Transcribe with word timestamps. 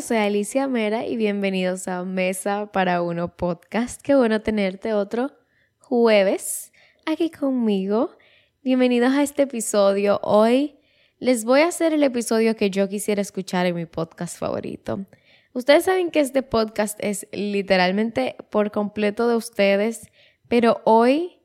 soy 0.00 0.16
Alicia 0.16 0.66
Mera 0.66 1.04
y 1.04 1.16
bienvenidos 1.16 1.86
a 1.86 2.04
Mesa 2.04 2.70
para 2.72 3.02
Uno 3.02 3.36
Podcast. 3.36 4.00
Qué 4.00 4.14
bueno 4.14 4.40
tenerte 4.40 4.94
otro 4.94 5.30
jueves 5.78 6.72
aquí 7.04 7.28
conmigo. 7.28 8.16
Bienvenidos 8.62 9.12
a 9.12 9.22
este 9.22 9.42
episodio. 9.42 10.18
Hoy 10.22 10.78
les 11.18 11.44
voy 11.44 11.60
a 11.60 11.66
hacer 11.66 11.92
el 11.92 12.02
episodio 12.02 12.56
que 12.56 12.70
yo 12.70 12.88
quisiera 12.88 13.20
escuchar 13.20 13.66
en 13.66 13.74
mi 13.74 13.84
podcast 13.84 14.38
favorito. 14.38 15.04
Ustedes 15.52 15.84
saben 15.84 16.10
que 16.10 16.20
este 16.20 16.42
podcast 16.42 16.98
es 17.02 17.26
literalmente 17.32 18.36
por 18.48 18.70
completo 18.70 19.28
de 19.28 19.36
ustedes, 19.36 20.08
pero 20.48 20.80
hoy 20.84 21.40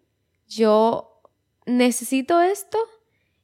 yo 0.47 1.21
necesito 1.65 2.39
esto 2.39 2.77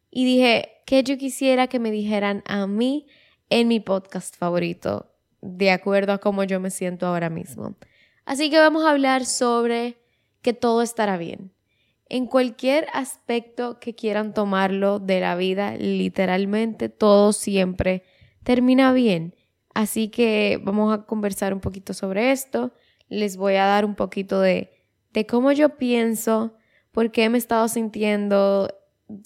y 0.10 0.24
dije 0.24 0.70
que 0.86 1.04
yo 1.04 1.18
quisiera 1.18 1.68
que 1.68 1.80
me 1.80 1.92
dijeran 1.92 2.44
a 2.46 2.66
mí 2.66 3.08
en 3.52 3.68
mi 3.68 3.82
podcast 3.82 4.38
favorito, 4.38 5.14
de 5.42 5.72
acuerdo 5.72 6.14
a 6.14 6.20
cómo 6.20 6.46
yo 6.46 6.60
me 6.62 6.72
siento 6.72 7.06
ahora 7.06 7.30
mismo. 7.30 7.76
Así 8.26 8.50
que 8.50 8.58
vamos 8.58 8.86
a 8.86 8.92
hablar 8.92 9.26
sobre 9.26 9.98
que 10.42 10.54
todo 10.54 10.82
estará 10.82 11.18
bien. 11.18 11.52
En 12.08 12.28
cualquier 12.28 12.88
aspecto 12.94 13.78
que 13.80 13.94
quieran 13.94 14.34
tomarlo 14.34 15.00
de 15.00 15.20
la 15.20 15.36
vida, 15.36 15.76
literalmente 15.76 16.88
todo 16.88 17.34
siempre 17.34 18.04
termina 18.44 18.94
bien. 18.94 19.36
Así 19.74 20.08
que 20.08 20.60
vamos 20.64 20.94
a 20.94 21.06
conversar 21.06 21.54
un 21.54 21.60
poquito 21.60 21.94
sobre 21.94 22.32
esto. 22.32 22.74
Les 23.10 23.36
voy 23.36 23.56
a 23.56 23.66
dar 23.66 23.84
un 23.84 23.96
poquito 23.96 24.40
de, 24.40 24.72
de 25.12 25.26
cómo 25.26 25.52
yo 25.52 25.78
pienso, 25.78 26.56
por 26.94 27.12
qué 27.12 27.28
me 27.28 27.38
he 27.38 27.40
estado 27.40 27.68
sintiendo 27.68 28.70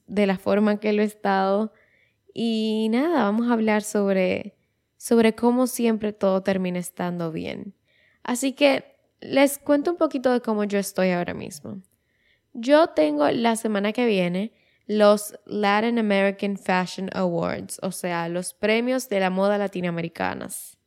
de 0.07 0.25
la 0.25 0.39
forma 0.39 0.79
que 0.79 0.93
lo 0.93 1.03
he 1.03 1.05
estado 1.05 1.71
y 2.37 2.89
nada, 2.91 3.23
vamos 3.23 3.47
a 3.47 3.53
hablar 3.53 3.81
sobre, 3.81 4.57
sobre 4.97 5.35
cómo 5.35 5.67
siempre 5.67 6.11
todo 6.11 6.43
termina 6.43 6.79
estando 6.79 7.31
bien. 7.31 7.73
Así 8.23 8.51
que 8.51 8.97
les 9.21 9.57
cuento 9.57 9.91
un 9.91 9.97
poquito 9.97 10.33
de 10.33 10.41
cómo 10.41 10.65
yo 10.65 10.77
estoy 10.77 11.11
ahora 11.11 11.33
mismo. 11.33 11.81
Yo 12.51 12.87
tengo 12.87 13.29
la 13.29 13.55
semana 13.55 13.93
que 13.93 14.05
viene 14.05 14.51
los 14.85 15.33
Latin 15.45 15.97
American 15.97 16.57
Fashion 16.57 17.09
Awards, 17.13 17.79
o 17.81 17.93
sea, 17.93 18.27
los 18.27 18.53
premios 18.53 19.07
de 19.07 19.21
la 19.21 19.29
moda 19.29 19.57
latinoamericanas, 19.57 20.77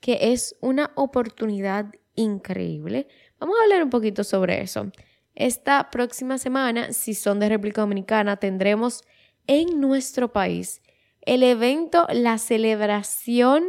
que 0.00 0.32
es 0.32 0.56
una 0.60 0.90
oportunidad 0.96 1.94
increíble. 2.16 3.06
Vamos 3.38 3.56
a 3.60 3.62
hablar 3.62 3.84
un 3.84 3.90
poquito 3.90 4.24
sobre 4.24 4.60
eso. 4.60 4.90
Esta 5.36 5.90
próxima 5.92 6.38
semana, 6.38 6.92
si 6.92 7.14
son 7.14 7.38
de 7.38 7.50
República 7.50 7.82
Dominicana, 7.82 8.36
tendremos 8.38 9.04
en 9.46 9.80
nuestro 9.80 10.32
país 10.32 10.82
el 11.22 11.42
evento, 11.42 12.06
la 12.12 12.38
celebración 12.38 13.64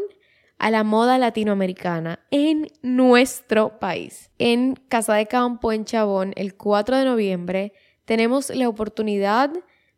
a 0.58 0.72
la 0.72 0.84
moda 0.84 1.18
latinoamericana 1.18 2.20
en 2.32 2.72
nuestro 2.82 3.80
país. 3.80 4.32
En 4.40 4.76
Casa 4.76 5.16
de 5.16 5.28
Campo, 5.28 5.72
en 5.72 5.86
Chabón, 5.86 6.34
el 6.36 6.56
4 6.56 6.98
de 6.98 7.06
noviembre, 7.06 7.74
tenemos 8.06 8.50
la 8.50 8.70
oportunidad 8.70 9.52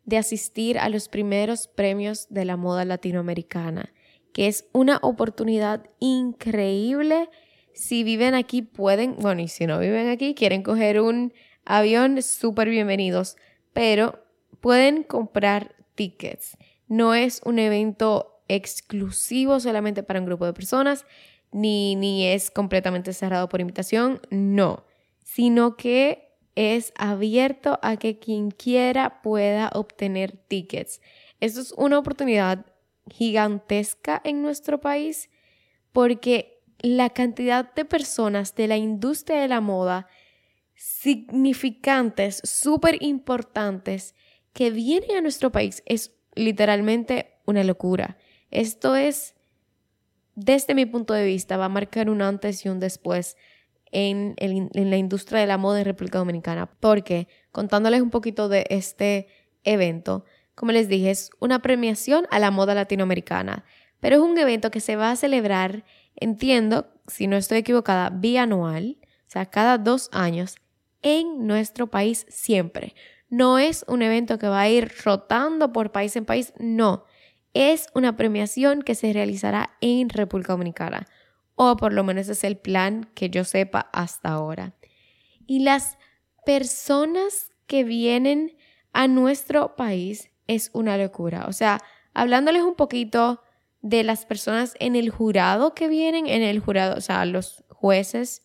de 0.04 0.18
asistir 0.18 0.78
a 0.78 0.88
los 0.88 1.08
primeros 1.08 1.66
premios 1.68 2.26
de 2.30 2.44
la 2.44 2.56
moda 2.56 2.84
latinoamericana, 2.84 3.92
que 4.32 4.48
es 4.48 4.68
una 4.72 4.98
oportunidad 5.02 5.88
increíble. 5.98 7.28
Si 7.74 8.04
viven 8.04 8.34
aquí 8.34 8.62
pueden, 8.62 9.16
bueno, 9.16 9.42
y 9.42 9.48
si 9.48 9.66
no 9.66 9.78
viven 9.78 10.08
aquí, 10.08 10.34
quieren 10.34 10.62
coger 10.62 11.00
un 11.00 11.32
avión, 11.64 12.22
súper 12.22 12.68
bienvenidos, 12.68 13.36
pero 13.72 14.25
pueden 14.60 15.02
comprar 15.02 15.74
tickets. 15.94 16.56
No 16.88 17.14
es 17.14 17.40
un 17.44 17.58
evento 17.58 18.42
exclusivo 18.48 19.60
solamente 19.60 20.02
para 20.02 20.20
un 20.20 20.26
grupo 20.26 20.46
de 20.46 20.52
personas, 20.52 21.04
ni, 21.52 21.96
ni 21.96 22.26
es 22.26 22.50
completamente 22.50 23.12
cerrado 23.12 23.48
por 23.48 23.60
invitación, 23.60 24.20
no, 24.30 24.84
sino 25.24 25.76
que 25.76 26.26
es 26.54 26.92
abierto 26.96 27.78
a 27.82 27.96
que 27.96 28.18
quien 28.18 28.50
quiera 28.50 29.20
pueda 29.22 29.70
obtener 29.74 30.36
tickets. 30.48 31.00
Esto 31.40 31.60
es 31.60 31.72
una 31.72 31.98
oportunidad 31.98 32.66
gigantesca 33.10 34.20
en 34.24 34.42
nuestro 34.42 34.80
país 34.80 35.30
porque 35.92 36.62
la 36.80 37.10
cantidad 37.10 37.72
de 37.74 37.84
personas 37.84 38.54
de 38.54 38.68
la 38.68 38.76
industria 38.76 39.40
de 39.40 39.48
la 39.48 39.60
moda 39.60 40.08
significantes, 40.74 42.40
súper 42.44 43.02
importantes, 43.02 44.14
que 44.56 44.70
vienen 44.70 45.18
a 45.18 45.20
nuestro 45.20 45.52
país 45.52 45.82
es 45.84 46.14
literalmente 46.34 47.34
una 47.44 47.62
locura. 47.62 48.16
Esto 48.50 48.96
es, 48.96 49.34
desde 50.34 50.74
mi 50.74 50.86
punto 50.86 51.12
de 51.12 51.26
vista, 51.26 51.58
va 51.58 51.66
a 51.66 51.68
marcar 51.68 52.08
un 52.08 52.22
antes 52.22 52.64
y 52.64 52.70
un 52.70 52.80
después 52.80 53.36
en, 53.92 54.34
en, 54.38 54.70
la 54.90 54.96
industria 54.96 55.40
de 55.40 55.46
la 55.46 55.58
moda 55.58 55.80
en 55.80 55.84
República 55.84 56.16
Dominicana. 56.16 56.70
Porque, 56.80 57.28
contándoles 57.52 58.00
un 58.00 58.08
poquito 58.08 58.48
de 58.48 58.64
este 58.70 59.28
evento, 59.62 60.24
como 60.54 60.72
les 60.72 60.88
dije, 60.88 61.10
es 61.10 61.28
una 61.38 61.60
premiación 61.60 62.26
a 62.30 62.38
la 62.38 62.50
moda 62.50 62.74
latinoamericana. 62.74 63.66
Pero 64.00 64.16
es 64.16 64.22
un 64.22 64.38
evento 64.38 64.70
que 64.70 64.80
se 64.80 64.96
va 64.96 65.10
a 65.10 65.16
celebrar, 65.16 65.84
entiendo, 66.14 66.86
si 67.08 67.26
no 67.26 67.36
estoy 67.36 67.58
equivocada, 67.58 68.08
bianual, 68.08 68.96
o 69.02 69.30
sea, 69.30 69.44
cada 69.44 69.76
dos 69.76 70.08
años, 70.12 70.56
en 71.02 71.46
nuestro 71.46 71.88
país 71.88 72.24
siempre. 72.30 72.94
No 73.28 73.58
es 73.58 73.84
un 73.88 74.02
evento 74.02 74.38
que 74.38 74.48
va 74.48 74.60
a 74.60 74.68
ir 74.68 74.92
rotando 75.04 75.72
por 75.72 75.92
país 75.92 76.14
en 76.16 76.24
país, 76.24 76.52
no. 76.58 77.04
Es 77.54 77.88
una 77.94 78.16
premiación 78.16 78.82
que 78.82 78.94
se 78.94 79.12
realizará 79.12 79.70
en 79.80 80.08
República 80.08 80.52
Dominicana. 80.52 81.06
O 81.54 81.76
por 81.76 81.92
lo 81.92 82.04
menos 82.04 82.28
es 82.28 82.44
el 82.44 82.56
plan 82.56 83.10
que 83.14 83.30
yo 83.30 83.44
sepa 83.44 83.88
hasta 83.92 84.28
ahora. 84.30 84.74
Y 85.46 85.60
las 85.60 85.98
personas 86.44 87.50
que 87.66 87.82
vienen 87.82 88.56
a 88.92 89.08
nuestro 89.08 89.74
país 89.74 90.30
es 90.46 90.70
una 90.72 90.96
locura. 90.96 91.46
O 91.48 91.52
sea, 91.52 91.80
hablándoles 92.14 92.62
un 92.62 92.74
poquito 92.74 93.42
de 93.82 94.02
las 94.02 94.26
personas 94.26 94.74
en 94.80 94.96
el 94.96 95.10
jurado 95.10 95.74
que 95.74 95.88
vienen, 95.88 96.26
en 96.26 96.42
el 96.42 96.60
jurado, 96.60 96.96
o 96.96 97.00
sea, 97.00 97.24
los 97.24 97.64
jueces 97.68 98.42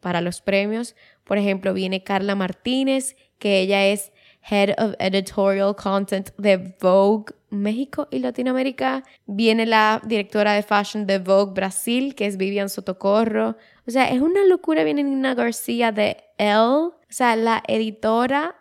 para 0.00 0.20
los 0.20 0.40
premios. 0.42 0.94
Por 1.24 1.38
ejemplo, 1.38 1.72
viene 1.72 2.04
Carla 2.04 2.34
Martínez, 2.34 3.16
que 3.44 3.60
ella 3.60 3.84
es 3.88 4.10
Head 4.50 4.70
of 4.82 4.94
Editorial 4.98 5.76
Content 5.76 6.30
de 6.38 6.74
Vogue 6.80 7.34
México 7.50 8.08
y 8.10 8.20
Latinoamérica. 8.20 9.04
Viene 9.26 9.66
la 9.66 10.00
directora 10.02 10.54
de 10.54 10.62
Fashion 10.62 11.06
de 11.06 11.18
Vogue 11.18 11.52
Brasil, 11.52 12.14
que 12.14 12.24
es 12.24 12.38
Vivian 12.38 12.70
Sotocorro. 12.70 13.58
O 13.86 13.90
sea, 13.90 14.08
es 14.08 14.22
una 14.22 14.46
locura. 14.46 14.82
Viene 14.82 15.02
Nina 15.02 15.34
García 15.34 15.92
de 15.92 16.24
Elle, 16.38 16.56
o 16.56 16.94
sea, 17.10 17.36
la 17.36 17.62
editora 17.68 18.56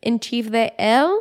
en 0.00 0.18
chief 0.18 0.48
de 0.48 0.74
Elle. 0.78 1.14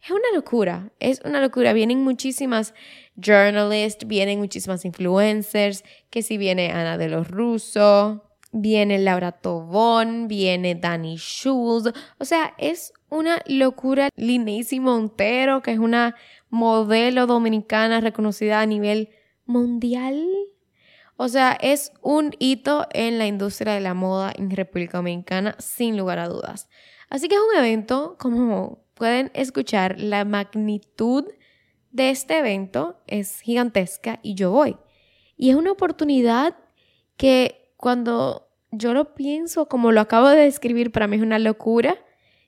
Es 0.00 0.12
una 0.12 0.30
locura, 0.32 0.92
es 1.00 1.20
una 1.24 1.40
locura. 1.40 1.72
Vienen 1.72 2.04
muchísimas 2.04 2.72
journalists, 3.16 4.06
vienen 4.06 4.38
muchísimas 4.38 4.84
influencers, 4.84 5.82
que 6.08 6.22
si 6.22 6.38
viene 6.38 6.70
Ana 6.70 6.98
de 6.98 7.08
los 7.08 7.26
Russo, 7.26 8.29
viene 8.52 8.98
Laura 8.98 9.32
Tobón, 9.32 10.28
viene 10.28 10.74
Dani 10.74 11.16
Schulz, 11.16 11.92
o 12.18 12.24
sea, 12.24 12.54
es 12.58 12.92
una 13.08 13.42
locura. 13.46 14.08
Lindsay 14.16 14.80
Montero, 14.80 15.62
que 15.62 15.72
es 15.72 15.78
una 15.78 16.14
modelo 16.48 17.26
dominicana 17.26 18.00
reconocida 18.00 18.60
a 18.60 18.66
nivel 18.66 19.10
mundial. 19.46 20.26
O 21.16 21.28
sea, 21.28 21.52
es 21.60 21.92
un 22.00 22.34
hito 22.38 22.86
en 22.92 23.18
la 23.18 23.26
industria 23.26 23.74
de 23.74 23.80
la 23.80 23.94
moda 23.94 24.32
en 24.34 24.50
República 24.50 24.98
Dominicana, 24.98 25.54
sin 25.58 25.96
lugar 25.96 26.18
a 26.18 26.28
dudas. 26.28 26.68
Así 27.10 27.28
que 27.28 27.34
es 27.34 27.40
un 27.40 27.58
evento, 27.58 28.16
como 28.18 28.84
pueden 28.94 29.30
escuchar, 29.34 30.00
la 30.00 30.24
magnitud 30.24 31.24
de 31.90 32.10
este 32.10 32.38
evento 32.38 33.02
es 33.06 33.40
gigantesca 33.40 34.20
y 34.22 34.34
yo 34.34 34.50
voy. 34.50 34.76
Y 35.36 35.50
es 35.50 35.56
una 35.56 35.72
oportunidad 35.72 36.56
que 37.16 37.59
cuando 37.80 38.52
yo 38.70 38.92
lo 38.92 39.14
pienso, 39.14 39.66
como 39.66 39.90
lo 39.90 40.02
acabo 40.02 40.28
de 40.28 40.42
describir, 40.42 40.92
para 40.92 41.06
mí 41.06 41.16
es 41.16 41.22
una 41.22 41.38
locura 41.38 41.96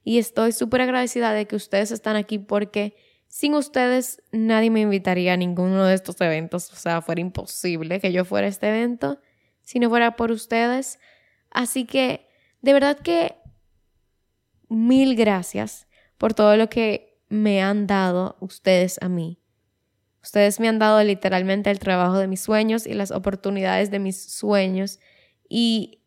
y 0.05 0.19
estoy 0.19 0.53
súper 0.53 0.83
agradecida 0.83 1.33
de 1.33 1.47
que 1.47 1.57
ustedes 1.57 1.91
están 1.91 2.17
aquí 2.17 2.39
porque 2.39 2.95
sin 3.29 3.55
ustedes 3.55 4.23
nadie 4.31 4.69
me 4.69 4.83
invitaría 4.83 5.33
a 5.33 5.39
ninguno 5.39 5.87
de 5.87 5.95
estos 5.95 6.21
eventos, 6.21 6.71
o 6.71 6.77
sea, 6.77 7.01
fuera 7.01 7.23
imposible 7.23 7.99
que 7.99 8.13
yo 8.13 8.27
fuera 8.27 8.47
a 8.47 8.51
este 8.51 8.69
evento 8.69 9.21
si 9.63 9.79
no 9.79 9.89
fuera 9.89 10.17
por 10.17 10.31
ustedes. 10.31 10.99
Así 11.51 11.87
que, 11.87 12.29
de 12.61 12.75
verdad 12.75 12.99
que 12.99 13.37
mil 14.69 15.17
gracias 15.17 15.87
por 16.19 16.35
todo 16.35 16.59
lo 16.59 16.69
que 16.69 17.23
me 17.31 17.63
han 17.63 17.87
dado 17.87 18.37
ustedes 18.41 18.99
a 19.01 19.09
mí. 19.09 19.39
Ustedes 20.23 20.61
me 20.61 20.69
han 20.69 20.79
dado 20.79 21.03
literalmente 21.03 21.71
el 21.71 21.79
trabajo 21.79 22.19
de 22.19 22.29
mis 22.29 22.43
sueños 22.43 22.87
y 22.87 22.93
las 22.93 23.13
oportunidades 23.13 23.91
de 23.91 23.99
mis 23.99 24.23
sueños 24.23 25.01
y 25.55 26.01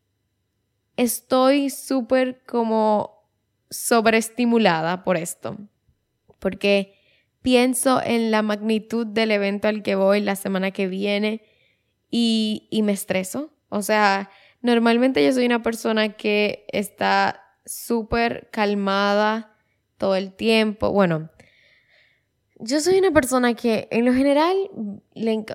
estoy 0.98 1.70
súper 1.70 2.42
como 2.48 3.30
sobreestimulada 3.70 5.04
por 5.04 5.18
esto, 5.18 5.56
porque 6.40 6.96
pienso 7.44 8.02
en 8.04 8.32
la 8.32 8.42
magnitud 8.42 9.06
del 9.06 9.30
evento 9.30 9.68
al 9.68 9.84
que 9.84 9.94
voy 9.94 10.22
la 10.22 10.36
semana 10.36 10.72
que 10.72 10.88
viene 10.88 11.44
y, 12.10 12.68
y 12.72 12.82
me 12.82 12.94
estreso. 12.94 13.52
O 13.70 13.84
sea, 13.84 14.32
normalmente 14.62 15.24
yo 15.24 15.32
soy 15.32 15.46
una 15.46 15.62
persona 15.62 16.14
que 16.14 16.66
está 16.70 17.44
súper 17.68 18.50
calmada 18.52 19.60
todo 20.00 20.16
el 20.16 20.34
tiempo. 20.34 20.92
Bueno, 20.92 21.30
yo 22.60 22.80
soy 22.80 22.98
una 22.98 23.12
persona 23.12 23.54
que 23.54 23.90
en 23.92 24.06
lo 24.06 24.14
general, 24.14 24.56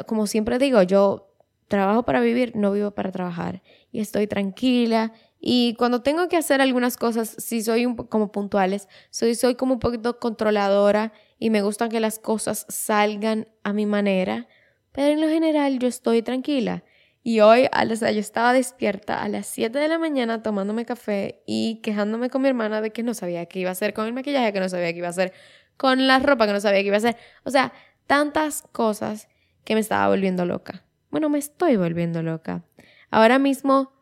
como 0.06 0.28
siempre 0.28 0.58
digo, 0.58 0.80
yo 0.84 1.30
trabajo 1.70 2.02
para 2.02 2.20
vivir, 2.20 2.54
no 2.56 2.72
vivo 2.72 2.90
para 2.90 3.10
trabajar. 3.10 3.62
Y 3.92 4.00
estoy 4.00 4.26
tranquila. 4.26 5.12
Y 5.40 5.74
cuando 5.74 6.02
tengo 6.02 6.28
que 6.28 6.36
hacer 6.36 6.60
algunas 6.60 6.96
cosas, 6.96 7.34
si 7.38 7.62
soy 7.62 7.86
un, 7.86 7.96
como 7.96 8.30
puntuales, 8.30 8.88
soy, 9.10 9.34
soy 9.34 9.54
como 9.54 9.74
un 9.74 9.80
poquito 9.80 10.18
controladora 10.18 11.12
y 11.38 11.50
me 11.50 11.62
gusta 11.62 11.88
que 11.88 12.00
las 12.00 12.18
cosas 12.18 12.66
salgan 12.68 13.48
a 13.64 13.72
mi 13.72 13.86
manera. 13.86 14.46
Pero 14.92 15.08
en 15.08 15.20
lo 15.20 15.28
general 15.28 15.78
yo 15.78 15.88
estoy 15.88 16.22
tranquila. 16.22 16.84
Y 17.22 17.40
hoy, 17.40 17.66
o 17.66 17.96
sea, 17.96 18.12
yo 18.12 18.20
estaba 18.20 18.52
despierta 18.52 19.22
a 19.22 19.28
las 19.28 19.46
7 19.46 19.78
de 19.78 19.88
la 19.88 19.98
mañana 19.98 20.42
tomándome 20.42 20.86
café 20.86 21.42
y 21.46 21.80
quejándome 21.82 22.30
con 22.30 22.42
mi 22.42 22.48
hermana 22.48 22.80
de 22.80 22.92
que 22.92 23.02
no 23.02 23.12
sabía 23.12 23.44
qué 23.46 23.60
iba 23.60 23.68
a 23.68 23.72
hacer 23.72 23.92
con 23.92 24.06
el 24.06 24.14
maquillaje, 24.14 24.52
que 24.52 24.60
no 24.60 24.68
sabía 24.68 24.92
qué 24.92 24.98
iba 24.98 25.08
a 25.08 25.10
hacer 25.10 25.32
con 25.76 26.06
la 26.06 26.18
ropa, 26.18 26.46
que 26.46 26.52
no 26.52 26.60
sabía 26.60 26.80
qué 26.80 26.86
iba 26.86 26.96
a 26.96 26.98
hacer. 26.98 27.16
O 27.44 27.50
sea, 27.50 27.72
tantas 28.06 28.62
cosas 28.72 29.28
que 29.64 29.74
me 29.74 29.80
estaba 29.80 30.08
volviendo 30.08 30.46
loca. 30.46 30.84
Bueno, 31.10 31.28
me 31.28 31.38
estoy 31.38 31.76
volviendo 31.76 32.22
loca. 32.22 32.64
Ahora 33.10 33.38
mismo 33.38 33.92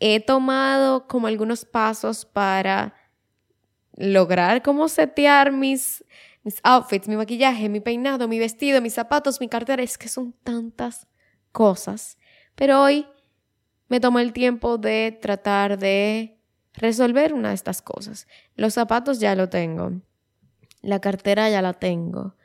he 0.00 0.20
tomado 0.20 1.06
como 1.06 1.26
algunos 1.26 1.64
pasos 1.64 2.24
para 2.24 2.94
lograr 3.96 4.62
como 4.62 4.88
setear 4.88 5.52
mis, 5.52 6.04
mis 6.42 6.60
outfits, 6.62 7.08
mi 7.08 7.16
maquillaje, 7.16 7.68
mi 7.68 7.80
peinado, 7.80 8.28
mi 8.28 8.38
vestido, 8.38 8.80
mis 8.80 8.94
zapatos, 8.94 9.40
mi 9.40 9.48
cartera. 9.48 9.82
Es 9.82 9.98
que 9.98 10.08
son 10.08 10.32
tantas 10.44 11.06
cosas. 11.52 12.18
Pero 12.54 12.82
hoy 12.82 13.06
me 13.88 14.00
tomó 14.00 14.18
el 14.18 14.32
tiempo 14.32 14.78
de 14.78 15.18
tratar 15.20 15.78
de 15.78 16.38
resolver 16.74 17.32
una 17.32 17.50
de 17.50 17.54
estas 17.54 17.82
cosas. 17.82 18.26
Los 18.54 18.74
zapatos 18.74 19.20
ya 19.20 19.34
lo 19.34 19.48
tengo. 19.48 19.92
La 20.82 21.00
cartera 21.00 21.48
ya 21.48 21.62
la 21.62 21.72
tengo. 21.72 22.36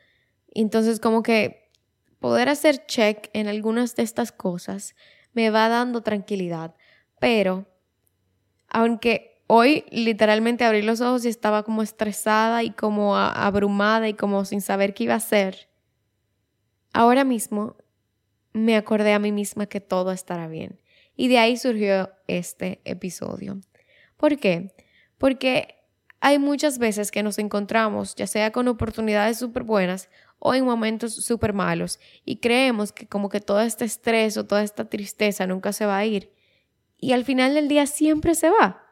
Entonces 0.53 0.99
como 0.99 1.23
que 1.23 1.69
poder 2.19 2.49
hacer 2.49 2.85
check 2.85 3.29
en 3.33 3.47
algunas 3.47 3.95
de 3.95 4.03
estas 4.03 4.31
cosas 4.31 4.95
me 5.33 5.49
va 5.49 5.69
dando 5.69 6.01
tranquilidad. 6.01 6.75
Pero, 7.19 7.67
aunque 8.67 9.43
hoy 9.47 9.85
literalmente 9.91 10.63
abrí 10.63 10.81
los 10.81 11.01
ojos 11.01 11.25
y 11.25 11.29
estaba 11.29 11.63
como 11.63 11.83
estresada 11.83 12.63
y 12.63 12.71
como 12.71 13.17
abrumada 13.17 14.07
y 14.07 14.13
como 14.13 14.45
sin 14.45 14.61
saber 14.61 14.93
qué 14.93 15.05
iba 15.05 15.13
a 15.13 15.17
hacer, 15.17 15.69
ahora 16.93 17.23
mismo 17.23 17.75
me 18.53 18.75
acordé 18.75 19.13
a 19.13 19.19
mí 19.19 19.31
misma 19.31 19.65
que 19.65 19.81
todo 19.81 20.11
estará 20.11 20.47
bien. 20.47 20.81
Y 21.15 21.27
de 21.27 21.37
ahí 21.37 21.57
surgió 21.57 22.11
este 22.27 22.81
episodio. 22.85 23.59
¿Por 24.17 24.37
qué? 24.37 24.73
Porque 25.17 25.75
hay 26.19 26.39
muchas 26.39 26.77
veces 26.77 27.11
que 27.11 27.23
nos 27.23 27.39
encontramos, 27.39 28.15
ya 28.15 28.27
sea 28.27 28.51
con 28.51 28.67
oportunidades 28.67 29.37
súper 29.37 29.63
buenas 29.63 30.09
o 30.43 30.55
en 30.55 30.65
momentos 30.65 31.13
súper 31.13 31.53
malos, 31.53 31.99
y 32.25 32.37
creemos 32.37 32.91
que 32.91 33.07
como 33.07 33.29
que 33.29 33.39
todo 33.39 33.61
este 33.61 33.85
estrés 33.85 34.35
o 34.37 34.45
toda 34.45 34.63
esta 34.63 34.89
tristeza 34.89 35.45
nunca 35.45 35.71
se 35.71 35.85
va 35.85 35.97
a 35.97 36.05
ir. 36.05 36.31
Y 36.97 37.13
al 37.13 37.23
final 37.23 37.53
del 37.53 37.67
día 37.67 37.85
siempre 37.85 38.33
se 38.33 38.49
va. 38.49 38.83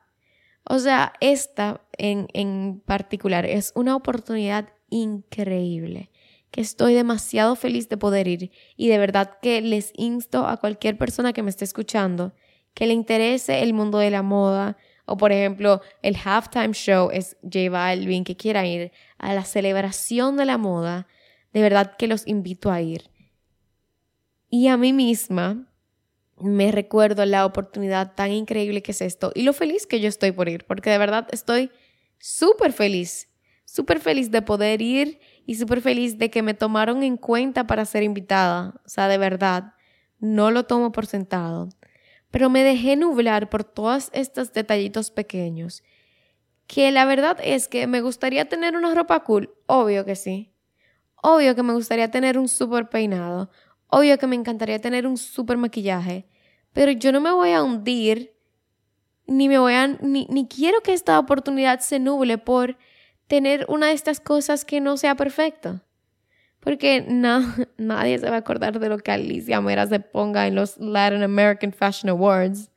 O 0.63 0.77
sea, 0.77 1.13
esta 1.19 1.81
en, 1.97 2.27
en 2.33 2.81
particular 2.85 3.45
es 3.45 3.71
una 3.75 3.95
oportunidad 3.95 4.69
increíble 4.89 6.11
que 6.51 6.61
estoy 6.61 6.93
demasiado 6.93 7.55
feliz 7.55 7.89
de 7.89 7.97
poder 7.97 8.27
ir 8.27 8.51
y 8.75 8.87
de 8.87 8.97
verdad 8.97 9.37
que 9.41 9.61
les 9.61 9.91
insto 9.95 10.47
a 10.47 10.57
cualquier 10.57 10.97
persona 10.97 11.33
que 11.33 11.43
me 11.43 11.49
esté 11.49 11.65
escuchando 11.65 12.33
que 12.73 12.87
le 12.87 12.93
interese 12.93 13.61
el 13.61 13.73
mundo 13.73 13.97
de 13.97 14.09
la 14.09 14.23
moda 14.23 14.77
o 15.05 15.17
por 15.17 15.31
ejemplo 15.31 15.81
el 16.01 16.15
halftime 16.23 16.73
show 16.73 17.09
es 17.11 17.37
J 17.41 17.69
Balvin 17.69 18.23
que 18.23 18.37
quiera 18.37 18.65
ir 18.65 18.91
a 19.17 19.33
la 19.33 19.43
celebración 19.43 20.37
de 20.37 20.45
la 20.45 20.57
moda, 20.57 21.07
de 21.53 21.61
verdad 21.61 21.95
que 21.97 22.07
los 22.07 22.27
invito 22.27 22.71
a 22.71 22.81
ir. 22.81 23.09
Y 24.49 24.67
a 24.67 24.77
mí 24.77 24.93
misma 24.93 25.71
me 26.39 26.71
recuerdo 26.71 27.25
la 27.25 27.45
oportunidad 27.45 28.15
tan 28.15 28.31
increíble 28.31 28.81
que 28.81 28.91
es 28.91 29.01
esto 29.01 29.31
y 29.35 29.43
lo 29.43 29.53
feliz 29.53 29.85
que 29.85 29.99
yo 29.99 30.07
estoy 30.07 30.31
por 30.31 30.49
ir, 30.49 30.65
porque 30.65 30.89
de 30.89 30.97
verdad 30.97 31.27
estoy 31.31 31.69
súper 32.17 32.73
feliz, 32.73 33.29
súper 33.65 33.99
feliz 33.99 34.31
de 34.31 34.41
poder 34.41 34.81
ir 34.81 35.19
y 35.45 35.55
súper 35.55 35.81
feliz 35.81 36.17
de 36.17 36.29
que 36.29 36.41
me 36.41 36.53
tomaron 36.53 37.03
en 37.03 37.17
cuenta 37.17 37.67
para 37.67 37.85
ser 37.85 38.03
invitada. 38.03 38.81
O 38.85 38.89
sea, 38.89 39.07
de 39.07 39.17
verdad, 39.17 39.73
no 40.19 40.51
lo 40.51 40.65
tomo 40.65 40.91
por 40.91 41.05
sentado. 41.05 41.69
Pero 42.31 42.49
me 42.49 42.63
dejé 42.63 42.95
nublar 42.95 43.49
por 43.49 43.63
todos 43.63 44.09
estos 44.13 44.53
detallitos 44.53 45.09
pequeños. 45.11 45.83
Que 46.67 46.91
la 46.91 47.05
verdad 47.05 47.37
es 47.43 47.67
que 47.67 47.87
me 47.87 48.01
gustaría 48.01 48.47
tener 48.47 48.75
una 48.75 48.93
ropa 48.93 49.23
cool. 49.23 49.55
Obvio 49.65 50.05
que 50.05 50.15
sí. 50.15 50.53
Obvio 51.21 51.55
que 51.55 51.63
me 51.63 51.73
gustaría 51.73 52.09
tener 52.11 52.37
un 52.37 52.47
súper 52.47 52.89
peinado. 52.89 53.49
Obvio 53.87 54.17
que 54.17 54.27
me 54.27 54.35
encantaría 54.35 54.79
tener 54.79 55.05
un 55.07 55.17
súper 55.17 55.57
maquillaje. 55.57 56.27
Pero 56.73 56.91
yo 56.91 57.11
no 57.11 57.21
me 57.21 57.31
voy 57.31 57.51
a 57.51 57.63
hundir. 57.63 58.35
Ni 59.27 59.49
me 59.49 59.59
voy 59.59 59.73
a. 59.73 59.87
Ni, 59.87 60.25
ni 60.29 60.47
quiero 60.47 60.81
que 60.81 60.93
esta 60.93 61.19
oportunidad 61.19 61.79
se 61.79 61.99
nuble 61.99 62.37
por 62.37 62.77
tener 63.27 63.65
una 63.69 63.87
de 63.87 63.93
estas 63.93 64.19
cosas 64.19 64.65
que 64.65 64.81
no 64.81 64.97
sea 64.97 65.15
perfecto. 65.15 65.81
Porque 66.59 67.05
no, 67.07 67.41
nadie 67.77 68.17
se 68.19 68.29
va 68.29 68.35
a 68.35 68.39
acordar 68.39 68.79
de 68.79 68.89
lo 68.89 68.97
que 68.97 69.11
Alicia 69.11 69.61
Mera 69.61 69.87
se 69.87 69.99
ponga 69.99 70.47
en 70.47 70.55
los 70.55 70.77
Latin 70.77 71.23
American 71.23 71.71
Fashion 71.71 72.09
Awards, 72.09 72.71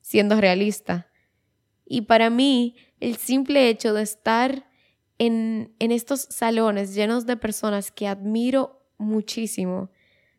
siendo 0.00 0.40
realista. 0.40 1.08
Y 1.84 2.02
para 2.02 2.30
mí, 2.30 2.76
el 3.00 3.16
simple 3.16 3.68
hecho 3.68 3.94
de 3.94 4.02
estar 4.02 4.65
en, 5.18 5.74
en 5.78 5.92
estos 5.92 6.22
salones 6.22 6.94
llenos 6.94 7.26
de 7.26 7.36
personas 7.36 7.90
que 7.90 8.06
admiro 8.06 8.86
muchísimo, 8.98 9.90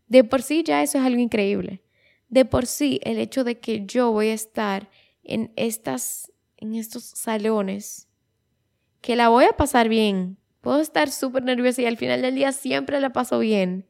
de 0.07 0.24
por 0.24 0.41
sí 0.41 0.63
ya 0.63 0.81
eso 0.83 0.97
es 0.97 1.03
algo 1.03 1.19
increíble. 1.19 1.83
De 2.29 2.45
por 2.45 2.65
sí, 2.65 3.00
el 3.03 3.19
hecho 3.19 3.44
de 3.44 3.59
que 3.59 3.85
yo 3.85 4.12
voy 4.12 4.29
a 4.29 4.33
estar 4.33 4.89
en, 5.24 5.51
estas, 5.56 6.31
en 6.57 6.75
estos 6.75 7.03
salones 7.03 8.07
que 9.01 9.15
la 9.15 9.29
voy 9.29 9.46
a 9.46 9.55
pasar 9.55 9.88
bien. 9.89 10.38
Puedo 10.62 10.79
estar 10.79 11.10
súper 11.10 11.43
nerviosa 11.43 11.81
y 11.81 11.86
al 11.86 11.98
final 11.98 12.22
del 12.22 12.36
día 12.36 12.51
siempre 12.51 13.00
la 13.00 13.13
paso 13.13 13.39
bien. 13.39 13.88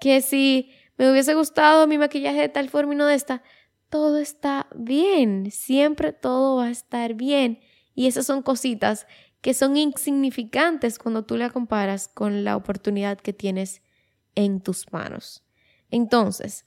Que 0.00 0.20
si 0.20 0.70
me 0.98 1.10
hubiese 1.10 1.34
gustado 1.34 1.86
mi 1.86 1.96
maquillaje 1.96 2.40
de 2.40 2.48
tal 2.48 2.68
forma 2.68 2.94
y 2.94 2.96
no 2.96 3.06
de 3.06 3.14
esta, 3.14 3.42
todo 3.88 4.18
está 4.18 4.66
bien. 4.74 5.50
Siempre 5.50 6.12
todo 6.12 6.56
va 6.56 6.66
a 6.66 6.70
estar 6.70 7.14
bien. 7.14 7.60
Y 7.94 8.06
esas 8.06 8.26
son 8.26 8.42
cositas 8.42 9.06
que 9.44 9.52
son 9.52 9.76
insignificantes 9.76 10.98
cuando 10.98 11.26
tú 11.26 11.36
la 11.36 11.50
comparas 11.50 12.08
con 12.08 12.44
la 12.44 12.56
oportunidad 12.56 13.18
que 13.18 13.34
tienes 13.34 13.82
en 14.34 14.62
tus 14.62 14.90
manos. 14.90 15.44
Entonces, 15.90 16.64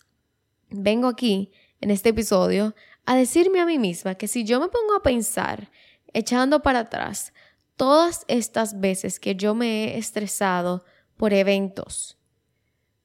vengo 0.69 1.07
aquí 1.07 1.51
en 1.81 1.89
este 1.89 2.09
episodio 2.09 2.75
a 3.03 3.15
decirme 3.15 3.61
a 3.61 3.65
mí 3.65 3.79
misma 3.79 4.13
que 4.13 4.27
si 4.27 4.43
yo 4.43 4.59
me 4.59 4.67
pongo 4.67 4.95
a 4.95 5.01
pensar, 5.01 5.71
echando 6.13 6.61
para 6.61 6.81
atrás, 6.81 7.33
todas 7.77 8.25
estas 8.27 8.79
veces 8.79 9.19
que 9.19 9.35
yo 9.35 9.55
me 9.55 9.95
he 9.95 9.97
estresado 9.97 10.85
por 11.15 11.33
eventos, 11.33 12.19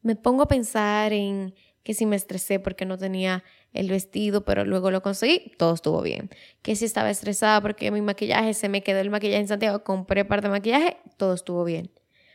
me 0.02 0.16
pongo 0.16 0.42
a 0.42 0.48
pensar 0.48 1.14
en 1.14 1.54
que 1.82 1.94
si 1.94 2.04
me 2.04 2.16
estresé 2.16 2.60
porque 2.60 2.84
no 2.84 2.98
tenía 2.98 3.42
el 3.72 3.88
vestido, 3.88 4.44
pero 4.44 4.64
luego 4.64 4.90
lo 4.90 5.02
conseguí, 5.02 5.52
todo 5.56 5.74
estuvo 5.74 6.02
bien. 6.02 6.30
Que 6.62 6.76
si 6.76 6.84
estaba 6.84 7.10
estresada 7.10 7.60
porque 7.60 7.90
mi 7.90 8.00
maquillaje 8.00 8.54
se 8.54 8.68
me 8.68 8.82
quedó 8.82 9.00
el 9.00 9.10
maquillaje 9.10 9.40
en 9.40 9.48
Santiago, 9.48 9.82
compré 9.84 10.24
parte 10.24 10.48
de 10.48 10.52
maquillaje, 10.52 10.96
todo 11.16 11.34
estuvo 11.34 11.64
bien. 11.64 11.90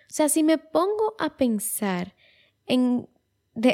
O 0.09 0.13
sea, 0.13 0.29
si 0.29 0.43
me 0.43 0.57
pongo 0.57 1.15
a 1.19 1.37
pensar 1.37 2.15
en, 2.65 3.07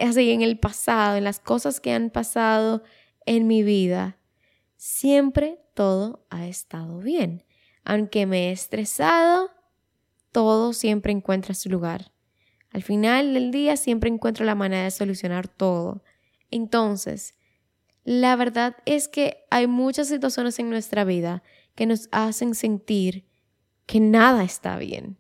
así, 0.01 0.31
en 0.31 0.41
el 0.41 0.59
pasado, 0.59 1.17
en 1.17 1.23
las 1.23 1.39
cosas 1.39 1.79
que 1.79 1.93
han 1.93 2.09
pasado 2.09 2.83
en 3.25 3.47
mi 3.47 3.63
vida, 3.63 4.17
siempre 4.75 5.59
todo 5.73 6.25
ha 6.29 6.47
estado 6.47 6.99
bien. 6.99 7.43
Aunque 7.85 8.25
me 8.25 8.49
he 8.49 8.51
estresado, 8.51 9.51
todo 10.31 10.73
siempre 10.73 11.11
encuentra 11.11 11.53
su 11.53 11.69
lugar. 11.69 12.11
Al 12.71 12.81
final 12.81 13.35
del 13.35 13.51
día 13.51 13.77
siempre 13.77 14.09
encuentro 14.09 14.45
la 14.45 14.55
manera 14.55 14.85
de 14.85 14.91
solucionar 14.91 15.47
todo. 15.47 16.03
Entonces, 16.49 17.35
la 18.03 18.35
verdad 18.35 18.75
es 18.85 19.07
que 19.07 19.45
hay 19.49 19.67
muchas 19.67 20.07
situaciones 20.07 20.59
en 20.59 20.69
nuestra 20.69 21.03
vida 21.03 21.43
que 21.75 21.85
nos 21.85 22.09
hacen 22.11 22.55
sentir 22.55 23.25
que 23.85 23.99
nada 23.99 24.43
está 24.43 24.77
bien. 24.77 25.17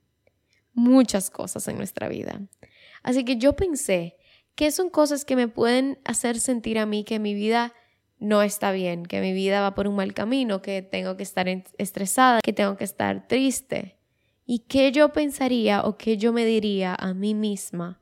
Muchas 0.73 1.29
cosas 1.29 1.67
en 1.67 1.77
nuestra 1.77 2.09
vida. 2.09 2.41
Así 3.03 3.25
que 3.25 3.37
yo 3.37 3.55
pensé 3.55 4.17
que 4.55 4.71
son 4.71 4.89
cosas 4.89 5.25
que 5.25 5.35
me 5.35 5.47
pueden 5.47 5.99
hacer 6.05 6.39
sentir 6.39 6.77
a 6.79 6.85
mí 6.85 7.03
que 7.03 7.19
mi 7.19 7.33
vida 7.33 7.73
no 8.19 8.41
está 8.41 8.71
bien, 8.71 9.05
que 9.05 9.21
mi 9.21 9.33
vida 9.33 9.61
va 9.61 9.75
por 9.75 9.87
un 9.87 9.95
mal 9.95 10.13
camino, 10.13 10.61
que 10.61 10.81
tengo 10.81 11.17
que 11.17 11.23
estar 11.23 11.47
estresada, 11.77 12.39
que 12.41 12.53
tengo 12.53 12.77
que 12.77 12.83
estar 12.83 13.27
triste. 13.27 13.97
¿Y 14.45 14.59
qué 14.59 14.91
yo 14.91 15.13
pensaría 15.13 15.83
o 15.83 15.97
qué 15.97 16.17
yo 16.17 16.33
me 16.33 16.45
diría 16.45 16.95
a 16.95 17.13
mí 17.13 17.33
misma 17.33 17.99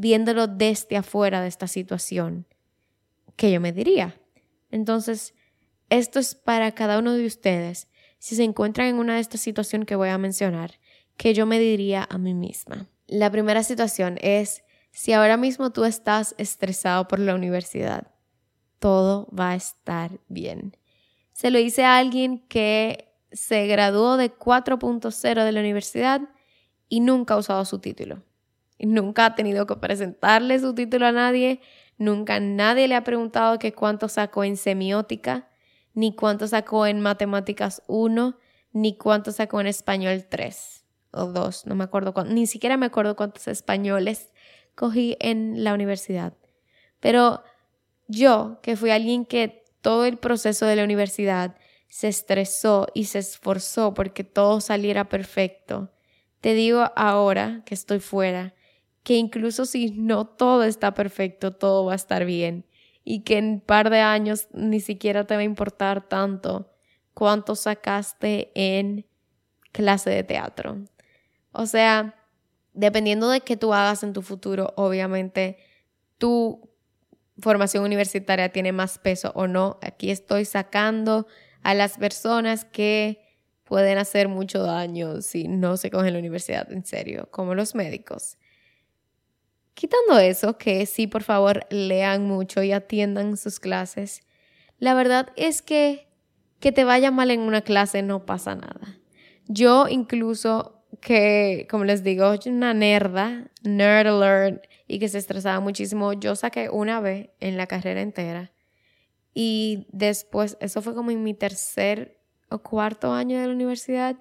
viéndolo 0.00 0.46
desde 0.46 0.96
afuera 0.96 1.42
de 1.42 1.48
esta 1.48 1.66
situación, 1.66 2.46
¿qué 3.40 3.50
yo 3.50 3.58
me 3.58 3.72
diría? 3.72 4.20
Entonces, 4.70 5.32
esto 5.88 6.18
es 6.18 6.34
para 6.34 6.72
cada 6.72 6.98
uno 6.98 7.14
de 7.14 7.24
ustedes. 7.24 7.88
Si 8.18 8.36
se 8.36 8.44
encuentran 8.44 8.88
en 8.88 8.98
una 8.98 9.14
de 9.14 9.20
estas 9.20 9.40
situaciones 9.40 9.86
que 9.86 9.96
voy 9.96 10.10
a 10.10 10.18
mencionar, 10.18 10.78
que 11.16 11.32
yo 11.32 11.46
me 11.46 11.58
diría 11.58 12.06
a 12.10 12.18
mí 12.18 12.34
misma. 12.34 12.90
La 13.06 13.30
primera 13.30 13.62
situación 13.62 14.18
es 14.20 14.62
si 14.90 15.14
ahora 15.14 15.38
mismo 15.38 15.70
tú 15.70 15.86
estás 15.86 16.34
estresado 16.36 17.08
por 17.08 17.18
la 17.18 17.34
universidad, 17.34 18.08
todo 18.78 19.26
va 19.34 19.52
a 19.52 19.56
estar 19.56 20.20
bien. 20.28 20.76
Se 21.32 21.50
lo 21.50 21.58
hice 21.58 21.82
a 21.82 21.96
alguien 21.96 22.40
que 22.46 23.08
se 23.32 23.66
graduó 23.66 24.18
de 24.18 24.30
4.0 24.36 25.44
de 25.44 25.52
la 25.52 25.60
universidad 25.60 26.20
y 26.90 27.00
nunca 27.00 27.32
ha 27.32 27.38
usado 27.38 27.64
su 27.64 27.78
título. 27.78 28.22
nunca 28.78 29.24
ha 29.24 29.34
tenido 29.34 29.66
que 29.66 29.76
presentarle 29.76 30.58
su 30.58 30.74
título 30.74 31.06
a 31.06 31.12
nadie, 31.12 31.60
nunca 32.00 32.40
nadie 32.40 32.88
le 32.88 32.96
ha 32.96 33.04
preguntado 33.04 33.58
que 33.58 33.72
cuánto 33.72 34.08
sacó 34.08 34.42
en 34.42 34.56
semiótica, 34.56 35.48
ni 35.92 36.14
cuánto 36.16 36.48
sacó 36.48 36.86
en 36.86 37.00
matemáticas 37.00 37.82
1, 37.86 38.38
ni 38.72 38.96
cuánto 38.96 39.30
sacó 39.32 39.60
en 39.60 39.66
español 39.66 40.24
3 40.28 40.84
o 41.12 41.26
2, 41.26 41.66
no 41.66 41.74
me 41.74 41.84
acuerdo 41.84 42.14
cuánto, 42.14 42.32
ni 42.32 42.46
siquiera 42.46 42.76
me 42.78 42.86
acuerdo 42.86 43.16
cuántos 43.16 43.46
españoles 43.48 44.32
cogí 44.74 45.16
en 45.20 45.62
la 45.62 45.74
universidad. 45.74 46.32
Pero 47.00 47.42
yo, 48.08 48.60
que 48.62 48.76
fui 48.76 48.90
alguien 48.90 49.26
que 49.26 49.62
todo 49.82 50.06
el 50.06 50.16
proceso 50.16 50.64
de 50.64 50.76
la 50.76 50.84
universidad 50.84 51.56
se 51.88 52.08
estresó 52.08 52.86
y 52.94 53.04
se 53.04 53.18
esforzó 53.18 53.92
porque 53.92 54.24
todo 54.24 54.62
saliera 54.62 55.08
perfecto, 55.10 55.90
te 56.40 56.54
digo 56.54 56.92
ahora 56.96 57.62
que 57.66 57.74
estoy 57.74 58.00
fuera, 58.00 58.54
que 59.02 59.14
incluso 59.14 59.66
si 59.66 59.90
no 59.90 60.26
todo 60.26 60.64
está 60.64 60.94
perfecto, 60.94 61.52
todo 61.52 61.86
va 61.86 61.92
a 61.92 61.96
estar 61.96 62.24
bien 62.24 62.66
y 63.04 63.20
que 63.20 63.38
en 63.38 63.44
un 63.46 63.60
par 63.60 63.90
de 63.90 64.00
años 64.00 64.48
ni 64.52 64.80
siquiera 64.80 65.26
te 65.26 65.34
va 65.34 65.40
a 65.40 65.44
importar 65.44 66.08
tanto 66.08 66.70
cuánto 67.14 67.54
sacaste 67.54 68.52
en 68.54 69.06
clase 69.72 70.10
de 70.10 70.22
teatro. 70.22 70.78
O 71.52 71.66
sea, 71.66 72.14
dependiendo 72.72 73.28
de 73.30 73.40
qué 73.40 73.56
tú 73.56 73.72
hagas 73.74 74.02
en 74.02 74.12
tu 74.12 74.22
futuro, 74.22 74.72
obviamente 74.76 75.58
tu 76.18 76.70
formación 77.38 77.84
universitaria 77.84 78.52
tiene 78.52 78.72
más 78.72 78.98
peso 78.98 79.32
o 79.34 79.46
no. 79.46 79.78
Aquí 79.82 80.10
estoy 80.10 80.44
sacando 80.44 81.26
a 81.62 81.74
las 81.74 81.98
personas 81.98 82.64
que 82.64 83.20
pueden 83.64 83.98
hacer 83.98 84.28
mucho 84.28 84.62
daño 84.62 85.22
si 85.22 85.48
no 85.48 85.76
se 85.76 85.90
cogen 85.90 86.12
la 86.12 86.18
universidad 86.18 86.70
en 86.72 86.84
serio, 86.84 87.28
como 87.30 87.54
los 87.54 87.74
médicos. 87.74 88.36
Quitando 89.80 90.18
eso, 90.18 90.58
que 90.58 90.84
sí, 90.84 91.06
por 91.06 91.22
favor, 91.22 91.64
lean 91.70 92.26
mucho 92.28 92.62
y 92.62 92.70
atiendan 92.70 93.38
sus 93.38 93.58
clases, 93.58 94.20
la 94.78 94.92
verdad 94.92 95.32
es 95.36 95.62
que 95.62 96.10
que 96.58 96.70
te 96.70 96.84
vaya 96.84 97.10
mal 97.10 97.30
en 97.30 97.40
una 97.40 97.62
clase 97.62 98.02
no 98.02 98.26
pasa 98.26 98.54
nada. 98.54 98.98
Yo 99.46 99.88
incluso 99.88 100.84
que, 101.00 101.66
como 101.70 101.84
les 101.84 102.04
digo, 102.04 102.30
una 102.44 102.74
nerda, 102.74 103.50
nerd 103.62 104.08
alert, 104.08 104.66
y 104.86 104.98
que 104.98 105.08
se 105.08 105.16
estresaba 105.16 105.60
muchísimo, 105.60 106.12
yo 106.12 106.36
saqué 106.36 106.68
una 106.68 107.00
vez 107.00 107.30
en 107.40 107.56
la 107.56 107.66
carrera 107.66 108.02
entera. 108.02 108.52
Y 109.32 109.86
después, 109.92 110.58
eso 110.60 110.82
fue 110.82 110.94
como 110.94 111.10
en 111.10 111.22
mi 111.22 111.32
tercer 111.32 112.20
o 112.50 112.58
cuarto 112.58 113.14
año 113.14 113.40
de 113.40 113.46
la 113.46 113.54
universidad. 113.54 114.16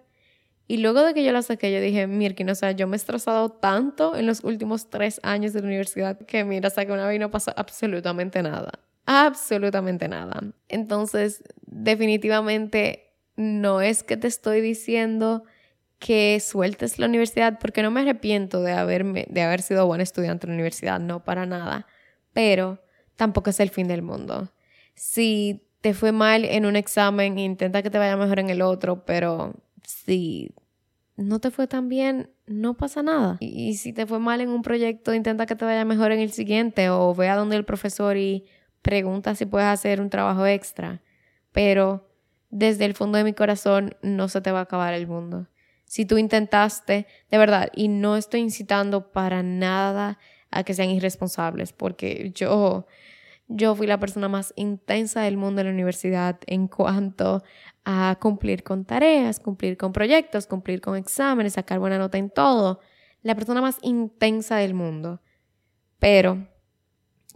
Y 0.69 0.77
luego 0.77 1.03
de 1.03 1.15
que 1.15 1.23
yo 1.23 1.31
la 1.31 1.41
saqué, 1.41 1.73
yo 1.73 1.81
dije, 1.81 2.05
Mirkin, 2.05 2.47
o 2.51 2.53
sea, 2.53 2.73
yo 2.73 2.85
me 2.85 2.95
he 2.95 2.97
estresado 2.97 3.49
tanto 3.49 4.15
en 4.15 4.27
los 4.27 4.43
últimos 4.43 4.91
tres 4.91 5.19
años 5.23 5.51
de 5.51 5.61
la 5.61 5.65
universidad 5.65 6.19
que, 6.19 6.43
mira, 6.43 6.69
saqué 6.69 6.91
una 6.91 7.07
vez 7.07 7.15
y 7.15 7.19
no 7.19 7.31
pasa 7.31 7.51
absolutamente 7.57 8.43
nada. 8.43 8.73
Absolutamente 9.07 10.07
nada. 10.07 10.43
Entonces, 10.67 11.41
definitivamente 11.65 13.15
no 13.35 13.81
es 13.81 14.03
que 14.03 14.15
te 14.15 14.27
estoy 14.27 14.61
diciendo 14.61 15.43
que 15.97 16.39
sueltes 16.39 16.99
la 16.99 17.07
universidad, 17.07 17.57
porque 17.57 17.81
no 17.81 17.89
me 17.89 18.01
arrepiento 18.01 18.61
de, 18.61 18.73
haberme, 18.73 19.25
de 19.27 19.41
haber 19.41 19.63
sido 19.63 19.87
buen 19.87 20.01
estudiante 20.01 20.45
en 20.45 20.51
la 20.51 20.57
universidad, 20.57 20.99
no 20.99 21.23
para 21.23 21.47
nada, 21.47 21.87
pero 22.31 22.79
tampoco 23.15 23.49
es 23.49 23.59
el 23.59 23.71
fin 23.71 23.87
del 23.87 24.03
mundo. 24.03 24.53
Si 24.93 25.65
te 25.81 25.95
fue 25.95 26.11
mal 26.11 26.45
en 26.45 26.67
un 26.67 26.75
examen, 26.75 27.39
intenta 27.39 27.81
que 27.81 27.89
te 27.89 27.97
vaya 27.97 28.15
mejor 28.17 28.37
en 28.37 28.51
el 28.51 28.61
otro, 28.61 29.03
pero 29.03 29.55
si 29.85 30.51
no 31.15 31.39
te 31.39 31.51
fue 31.51 31.67
tan 31.67 31.89
bien, 31.89 32.29
no 32.47 32.75
pasa 32.75 33.03
nada. 33.03 33.37
Y, 33.39 33.75
si 33.75 33.93
te 33.93 34.05
fue 34.05 34.19
mal 34.19 34.41
en 34.41 34.49
un 34.49 34.61
proyecto, 34.61 35.13
intenta 35.13 35.45
que 35.45 35.55
te 35.55 35.65
vaya 35.65 35.85
mejor 35.85 36.11
en 36.11 36.19
el 36.19 36.31
siguiente 36.31 36.89
o 36.89 37.13
ve 37.13 37.29
a 37.29 37.35
donde 37.35 37.55
el 37.55 37.65
profesor 37.65 38.17
y 38.17 38.45
pregunta 38.81 39.35
si 39.35 39.45
puedes 39.45 39.67
hacer 39.67 40.01
un 40.01 40.09
trabajo 40.09 40.45
extra. 40.45 41.01
Pero 41.51 42.09
desde 42.49 42.85
el 42.85 42.93
fondo 42.93 43.17
de 43.17 43.23
mi 43.23 43.33
corazón 43.33 43.95
no 44.01 44.29
se 44.29 44.41
te 44.41 44.51
va 44.51 44.59
a 44.59 44.63
acabar 44.63 44.93
el 44.93 45.07
mundo. 45.07 45.47
Si 45.85 46.05
tú 46.05 46.17
intentaste, 46.17 47.07
de 47.29 47.37
verdad, 47.37 47.69
y 47.75 47.87
no 47.87 48.15
estoy 48.15 48.41
incitando 48.41 49.11
para 49.11 49.43
nada 49.43 50.19
a 50.51 50.63
que 50.63 50.73
sean 50.73 50.89
irresponsables, 50.89 51.73
porque 51.73 52.31
yo 52.33 52.85
yo 53.49 53.75
fui 53.75 53.87
la 53.87 53.99
persona 53.99 54.29
más 54.29 54.53
intensa 54.55 55.21
del 55.21 55.35
mundo 55.35 55.61
en 55.61 55.67
la 55.67 55.73
universidad 55.73 56.39
en 56.45 56.67
cuanto 56.67 57.43
a 57.83 58.15
cumplir 58.21 58.63
con 58.63 58.85
tareas, 58.85 59.39
cumplir 59.39 59.75
con 59.75 59.91
proyectos, 59.91 60.45
cumplir 60.45 60.81
con 60.81 60.95
exámenes, 60.95 61.53
sacar 61.53 61.79
buena 61.79 61.97
nota 61.97 62.19
en 62.19 62.29
todo. 62.29 62.79
La 63.23 63.33
persona 63.33 63.59
más 63.59 63.77
intensa 63.81 64.57
del 64.57 64.75
mundo. 64.75 65.21
Pero 65.97 66.47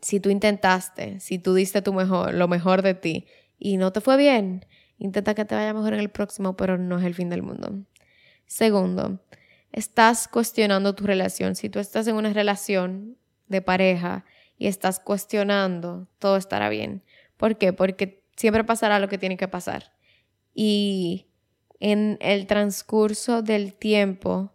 si 0.04 0.20
tú 0.20 0.30
intentaste, 0.30 1.20
si 1.20 1.40
tú 1.40 1.56
diste 1.56 1.82
tu 1.82 1.94
mejor, 1.94 2.36
lo 2.36 2.48
mejor 2.48 2.84
de 2.84 2.94
ti 2.94 3.26
y 3.58 3.78
no 3.78 3.92
te 3.92 4.00
fue 4.00 4.16
bien, 4.16 4.68
intenta 5.00 5.34
que 5.34 5.46
te 5.46 5.56
vaya 5.56 5.74
mejor 5.74 5.96
en 5.96 6.00
el 6.00 6.10
próximo, 6.10 6.56
pero 6.56 6.78
no 6.78 7.00
es 7.00 7.06
el 7.06 7.16
fin 7.16 7.30
del 7.30 7.42
mundo. 7.42 7.86
Segundo, 8.46 9.20
estás 9.72 10.28
cuestionando 10.28 10.94
tu 10.94 11.06
relación. 11.06 11.56
Si 11.56 11.70
tú 11.70 11.80
estás 11.80 12.06
en 12.08 12.16
una 12.16 12.32
relación 12.34 13.18
de 13.48 13.64
pareja 13.64 14.26
y 14.64 14.68
estás 14.68 15.02
cuestionando, 15.02 16.08
todo 16.20 16.38
estará 16.38 16.70
bien. 16.70 17.04
¿Por 17.36 17.58
qué? 17.58 17.74
Porque 17.74 18.24
siempre 18.38 18.64
pasará 18.64 18.98
lo 18.98 19.10
que 19.10 19.18
tiene 19.18 19.36
que 19.36 19.50
pasar. 19.50 19.92
Y 20.54 21.28
en 21.82 22.18
el 22.22 22.48
transcurso 22.48 23.42
del 23.42 23.74
tiempo 23.74 24.54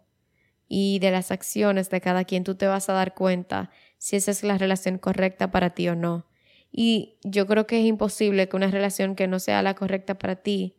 y 0.67 0.97
de 0.97 1.11
las 1.11 1.29
acciones 1.29 1.91
de 1.91 2.01
cada 2.01 2.23
quien, 2.23 2.43
tú 2.43 2.55
te 2.55 2.65
vas 2.65 2.89
a 2.89 2.93
dar 2.93 3.13
cuenta 3.13 3.69
si 3.99 4.15
esa 4.15 4.31
es 4.31 4.41
la 4.41 4.57
relación 4.57 4.97
correcta 4.97 5.51
para 5.51 5.75
ti 5.75 5.89
o 5.89 5.95
no. 5.95 6.25
Y 6.71 7.19
yo 7.23 7.45
creo 7.45 7.67
que 7.67 7.79
es 7.79 7.85
imposible 7.85 8.49
que 8.49 8.55
una 8.55 8.71
relación 8.71 9.13
que 9.13 9.27
no 9.27 9.37
sea 9.37 9.61
la 9.61 9.75
correcta 9.75 10.17
para 10.17 10.37
ti 10.37 10.75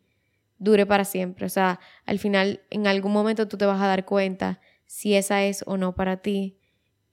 dure 0.57 0.85
para 0.85 1.05
siempre. 1.05 1.45
O 1.45 1.49
sea, 1.49 1.79
al 2.05 2.19
final, 2.19 2.63
en 2.69 2.85
algún 2.85 3.13
momento 3.13 3.47
tú 3.47 3.55
te 3.57 3.65
vas 3.65 3.81
a 3.81 3.87
dar 3.87 4.03
cuenta 4.03 4.59
si 4.87 5.15
esa 5.15 5.45
es 5.45 5.63
o 5.67 5.77
no 5.77 5.95
para 5.95 6.17
ti 6.17 6.57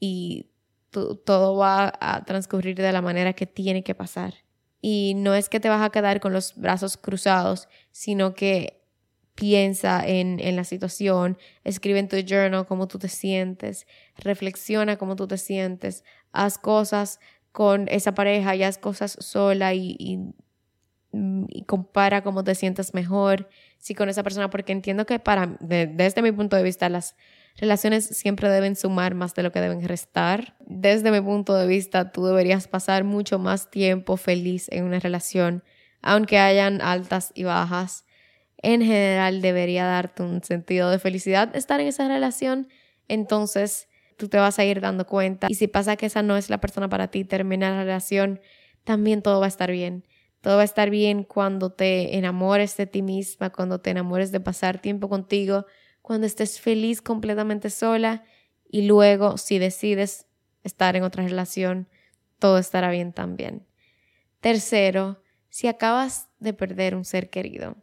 y 0.01 0.48
todo 0.91 1.57
va 1.57 1.93
a 2.01 2.25
transcurrir 2.25 2.77
de 2.77 2.93
la 2.93 3.03
manera 3.03 3.33
que 3.33 3.47
tiene 3.47 3.83
que 3.83 3.95
pasar. 3.95 4.35
Y 4.81 5.15
no 5.17 5.35
es 5.35 5.49
que 5.49 5.61
te 5.61 5.69
vas 5.69 5.83
a 5.83 5.91
quedar 5.91 6.21
con 6.21 6.33
los 6.33 6.55
brazos 6.57 6.97
cruzados, 6.97 7.69
sino 7.91 8.35
que 8.35 8.79
piensa 9.35 10.05
en, 10.05 10.41
en 10.41 10.57
la 10.57 10.65
situación, 10.65 11.39
escribe 11.63 12.01
en 12.01 12.09
tu 12.09 12.17
journal 12.17 12.67
cómo 12.67 12.89
tú 12.89 12.99
te 12.99 13.09
sientes, 13.09 13.87
reflexiona 14.17 14.97
cómo 14.97 15.15
tú 15.15 15.29
te 15.29 15.39
sientes, 15.39 16.03
haz 16.33 16.59
cosas 16.59 17.21
con 17.53 17.87
esa 17.89 18.15
pareja 18.15 18.57
y 18.57 18.65
haz 18.65 18.79
cosas 18.79 19.17
sola 19.21 19.75
y, 19.75 19.97
y, 19.99 20.19
y 21.13 21.63
compara 21.65 22.23
cómo 22.23 22.43
te 22.43 22.57
sientes 22.57 22.95
mejor, 22.95 23.49
si 23.79 23.95
con 23.95 24.09
esa 24.09 24.25
persona, 24.25 24.51
porque 24.51 24.73
entiendo 24.73 25.07
que 25.07 25.21
para, 25.21 25.57
desde 25.61 26.23
mi 26.23 26.33
punto 26.33 26.57
de 26.57 26.65
vista, 26.65 26.89
las 26.89 27.15
relaciones 27.59 28.07
siempre 28.07 28.49
deben 28.49 28.77
sumar 28.77 29.15
más 29.15 29.35
de 29.35 29.43
lo 29.43 29.53
que 29.53 29.61
deben 29.61 29.87
restar. 29.87 30.57
Desde 30.61 31.11
mi 31.11 31.21
punto 31.21 31.55
de 31.55 31.67
vista, 31.67 32.13
tú 32.13 32.25
deberías 32.25 32.69
pasar 32.69 33.05
mucho 33.05 33.39
más 33.39 33.71
tiempo 33.71 34.17
feliz 34.17 34.69
en 34.71 34.85
una 34.85 35.01
relación, 35.01 35.63
aunque 36.01 36.39
hayan 36.39 36.81
altas 36.81 37.33
y 37.35 37.45
bajas. 37.45 38.05
En 38.63 38.81
general 38.81 39.41
debería 39.43 39.85
darte 39.85 40.23
un 40.23 40.43
sentido 40.43 40.91
de 40.91 40.99
felicidad 40.99 41.55
estar 41.55 41.81
en 41.81 41.89
esa 41.89 42.09
relación, 42.09 42.69
entonces 43.07 43.89
tú 44.17 44.29
te 44.29 44.39
vas 44.39 44.59
a 44.59 44.65
ir 44.65 44.81
dando 44.81 45.07
cuenta 45.07 45.47
y 45.49 45.55
si 45.55 45.69
pasa 45.69 45.97
que 45.97 46.07
esa 46.07 46.23
no 46.23 46.37
es 46.37 46.51
la 46.51 46.59
persona 46.59 46.89
para 46.89 47.09
ti, 47.09 47.25
termina 47.25 47.71
la 47.71 47.85
relación, 47.85 48.41
también 48.83 49.23
todo 49.23 49.39
va 49.39 49.47
a 49.47 49.49
estar 49.49 49.71
bien. 49.71 50.05
Todo 50.41 50.57
va 50.57 50.63
a 50.63 50.65
estar 50.65 50.89
bien 50.91 51.25
cuando 51.25 51.71
te 51.71 52.17
enamores 52.17 52.77
de 52.77 52.87
ti 52.87 53.03
misma, 53.03 53.51
cuando 53.51 53.81
te 53.81 53.91
enamores 53.91 54.31
de 54.31 54.39
pasar 54.41 54.81
tiempo 54.81 55.09
contigo, 55.09 55.67
cuando 56.09 56.27
estés 56.27 56.59
feliz 56.59 57.03
completamente 57.03 57.69
sola 57.69 58.25
y 58.67 58.87
luego 58.87 59.37
si 59.37 59.59
decides 59.59 60.27
estar 60.65 60.97
en 60.97 61.03
otra 61.03 61.23
relación, 61.23 61.87
todo 62.39 62.57
estará 62.57 62.91
bien 62.91 63.13
también. 63.13 63.67
Tercero, 64.41 65.23
si 65.51 65.67
acabas 65.67 66.31
de 66.39 66.55
perder 66.55 66.95
un 66.95 67.05
ser 67.05 67.29
querido, 67.29 67.77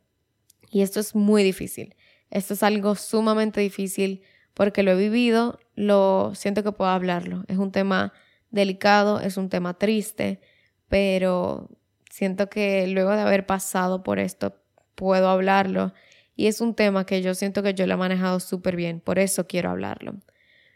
y 0.72 0.82
esto 0.82 1.00
es 1.00 1.14
muy 1.14 1.44
difícil, 1.44 1.96
esto 2.32 2.56
es 2.56 2.64
algo 2.64 2.96
sumamente 2.96 3.62
difícil 3.62 4.24
porque 4.56 4.82
lo 4.82 4.94
he 4.94 4.96
vivido, 4.96 5.60
lo 5.76 6.32
siento 6.34 6.64
que 6.64 6.72
puedo 6.72 6.90
hablarlo. 6.90 7.44
Es 7.48 7.60
un 7.60 7.72
tema 7.72 8.12
delicado, 8.50 9.20
es 9.20 9.38
un 9.38 9.50
tema 9.50 9.78
triste, 9.78 10.42
pero 10.88 11.70
siento 12.10 12.50
que 12.50 12.88
luego 12.88 13.12
de 13.12 13.22
haber 13.22 13.46
pasado 13.46 14.02
por 14.02 14.18
esto 14.18 14.56
puedo 14.96 15.30
hablarlo 15.30 15.94
y 16.36 16.48
es 16.48 16.62
un 16.62 16.76
tema 16.76 17.06
que 17.06 17.22
yo 17.22 17.34
siento 17.34 17.64
que 17.64 17.74
yo 17.74 17.88
lo 17.88 17.94
he 17.94 17.98
manejado 17.98 18.40
súper 18.40 18.76
bien, 18.76 19.00
por 19.00 19.20
eso 19.20 19.48
quiero 19.48 19.70
hablarlo. 19.70 20.16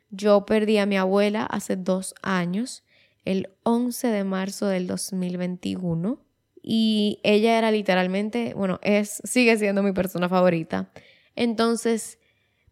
Yo 0.09 0.45
perdí 0.45 0.77
a 0.77 0.85
mi 0.85 0.97
abuela 0.97 1.43
hace 1.43 1.75
dos 1.75 2.15
años, 2.21 2.83
el 3.25 3.49
11 3.63 4.07
de 4.07 4.23
marzo 4.23 4.67
del 4.67 4.87
2021 4.87 6.19
y 6.61 7.19
ella 7.23 7.57
era 7.57 7.71
literalmente, 7.71 8.53
bueno, 8.55 8.79
es, 8.81 9.21
sigue 9.23 9.57
siendo 9.57 9.83
mi 9.83 9.91
persona 9.91 10.29
favorita. 10.29 10.89
Entonces, 11.35 12.19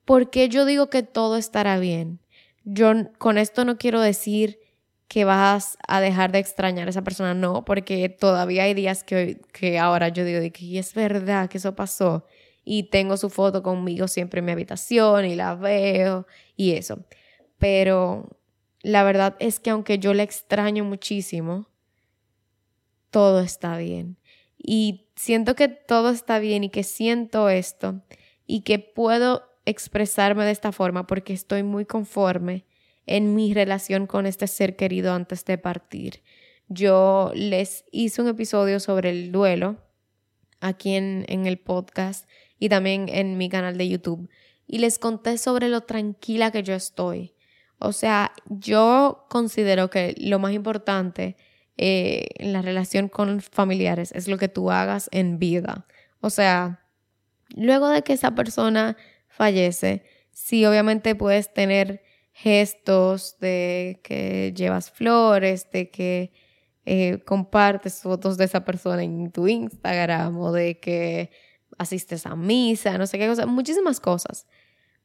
¿por 0.06 0.30
qué 0.30 0.50
yo 0.50 0.66
digo 0.66 0.90
que 0.90 1.04
todo 1.04 1.38
estará 1.38 1.80
bien? 1.80 2.20
Yo 2.64 2.92
con 3.18 3.38
esto 3.38 3.66
no 3.66 3.78
quiero 3.78 4.02
decir 4.02 4.60
que 5.08 5.24
vas 5.24 5.78
a 5.88 6.02
dejar 6.02 6.32
de 6.32 6.40
extrañar 6.40 6.88
a 6.88 6.90
esa 6.90 7.04
persona, 7.04 7.34
no, 7.34 7.64
porque 7.64 8.10
todavía 8.10 8.64
hay 8.64 8.74
días 8.74 9.04
que, 9.04 9.40
que 9.54 9.80
ahora 9.80 10.10
yo 10.10 10.26
digo 10.26 10.40
que 10.52 10.80
es 10.80 10.94
verdad 10.94 11.50
que 11.50 11.60
eso 11.60 11.76
pasó 11.76 12.26
y 12.70 12.84
tengo 12.84 13.16
su 13.16 13.30
foto 13.30 13.64
conmigo 13.64 14.10
siempre 14.10 14.40
en 14.40 14.46
mi 14.46 14.52
habitación 14.52 15.26
y 15.26 15.36
la 15.36 15.56
veo 15.56 16.28
y 16.58 16.74
eso. 16.74 17.00
Pero 17.58 18.38
la 18.82 19.06
verdad 19.06 19.38
es 19.40 19.62
que 19.62 19.70
aunque 19.70 20.00
yo 20.00 20.14
la 20.14 20.24
extraño 20.24 20.84
muchísimo, 20.84 21.70
todo 23.10 23.40
está 23.40 23.78
bien. 23.78 24.18
Y 24.58 25.08
siento 25.16 25.56
que 25.56 25.70
todo 25.70 26.10
está 26.10 26.40
bien 26.40 26.66
y 26.66 26.70
que 26.70 26.84
siento 26.84 27.48
esto 27.48 28.02
y 28.46 28.64
que 28.64 28.80
puedo 28.80 29.44
expresarme 29.64 30.44
de 30.44 30.52
esta 30.52 30.74
forma 30.74 31.08
porque 31.08 31.32
estoy 31.32 31.64
muy 31.64 31.86
conforme 31.86 32.66
en 33.06 33.34
mi 33.34 33.54
relación 33.54 34.08
con 34.08 34.26
este 34.26 34.46
ser 34.46 34.76
querido 34.76 35.14
antes 35.14 35.46
de 35.46 35.58
partir. 35.58 36.22
Yo 36.68 37.32
les 37.34 37.86
hice 37.94 38.22
un 38.22 38.28
episodio 38.28 38.82
sobre 38.82 39.12
el 39.12 39.32
duelo 39.32 39.78
aquí 40.60 40.96
en, 40.96 41.24
en 41.30 41.46
el 41.46 41.60
podcast 41.60 42.28
y 42.60 42.70
también 42.70 43.08
en 43.10 43.38
mi 43.38 43.50
canal 43.50 43.78
de 43.78 43.88
YouTube 43.88 44.30
y 44.68 44.80
les 44.80 45.00
conté 45.00 45.38
sobre 45.38 45.70
lo 45.70 45.82
tranquila 45.82 46.52
que 46.52 46.64
yo 46.64 46.74
estoy. 46.74 47.34
O 47.80 47.94
sea, 47.94 48.34
yo 48.48 49.26
considero 49.30 49.90
que 49.90 50.16
lo 50.18 50.40
más 50.40 50.54
importante 50.54 51.38
eh, 51.78 52.26
en 52.36 52.54
la 52.54 52.62
relación 52.62 53.08
con 53.08 53.42
familiares 53.42 54.12
es 54.14 54.28
lo 54.28 54.38
que 54.38 54.48
tú 54.48 54.72
hagas 54.72 55.10
en 55.12 55.40
vida. 55.40 55.86
O 56.22 56.30
sea, 56.30 56.84
luego 57.56 57.90
de 57.90 58.02
que 58.02 58.14
esa 58.14 58.34
persona 58.36 58.98
fallece, 59.28 60.04
sí, 60.32 60.66
obviamente 60.66 61.16
puedes 61.16 61.54
tener 61.54 62.02
gestos 62.34 63.38
de 63.40 64.00
que 64.04 64.54
llevas 64.56 64.92
flores, 64.92 65.70
de 65.72 65.90
que 65.90 66.32
eh, 66.86 67.20
compartes 67.26 68.02
fotos 68.02 68.38
de 68.38 68.46
esa 68.46 68.66
persona 68.66 69.04
en 69.04 69.32
tu 69.32 69.48
Instagram 69.48 70.40
o 70.40 70.52
de 70.52 70.80
que 70.80 71.32
asistes 71.78 72.26
a 72.26 72.36
misa, 72.36 72.98
no 72.98 73.08
sé 73.08 73.18
qué 73.18 73.28
cosa, 73.28 73.46
muchísimas 73.46 74.00
cosas. 74.00 74.48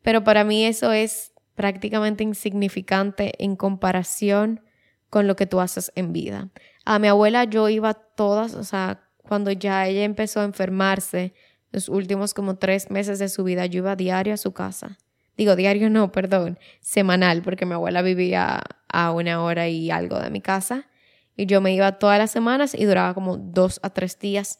Pero 0.02 0.24
para 0.24 0.44
mí 0.44 0.64
eso 0.64 0.92
es 0.92 1.32
prácticamente 1.54 2.24
insignificante 2.24 3.32
en 3.42 3.56
comparación 3.56 4.62
con 5.10 5.26
lo 5.26 5.36
que 5.36 5.46
tú 5.46 5.60
haces 5.60 5.92
en 5.94 6.12
vida. 6.12 6.50
A 6.84 6.98
mi 6.98 7.08
abuela 7.08 7.44
yo 7.44 7.68
iba 7.68 7.94
todas, 7.94 8.54
o 8.54 8.64
sea, 8.64 9.08
cuando 9.18 9.52
ya 9.52 9.86
ella 9.86 10.04
empezó 10.04 10.40
a 10.40 10.44
enfermarse, 10.44 11.34
los 11.70 11.88
últimos 11.88 12.34
como 12.34 12.56
tres 12.56 12.90
meses 12.90 13.18
de 13.18 13.28
su 13.28 13.44
vida, 13.44 13.66
yo 13.66 13.78
iba 13.78 13.96
diario 13.96 14.34
a 14.34 14.36
su 14.36 14.52
casa. 14.52 14.98
Digo, 15.36 15.56
diario 15.56 15.88
no, 15.88 16.12
perdón, 16.12 16.58
semanal, 16.80 17.42
porque 17.42 17.64
mi 17.64 17.72
abuela 17.72 18.02
vivía 18.02 18.62
a 18.88 19.12
una 19.12 19.42
hora 19.42 19.68
y 19.68 19.90
algo 19.90 20.18
de 20.18 20.30
mi 20.30 20.42
casa. 20.42 20.88
Y 21.34 21.46
yo 21.46 21.62
me 21.62 21.72
iba 21.74 21.98
todas 21.98 22.18
las 22.18 22.30
semanas 22.30 22.74
y 22.74 22.84
duraba 22.84 23.14
como 23.14 23.38
dos 23.38 23.80
a 23.82 23.90
tres 23.90 24.18
días 24.18 24.58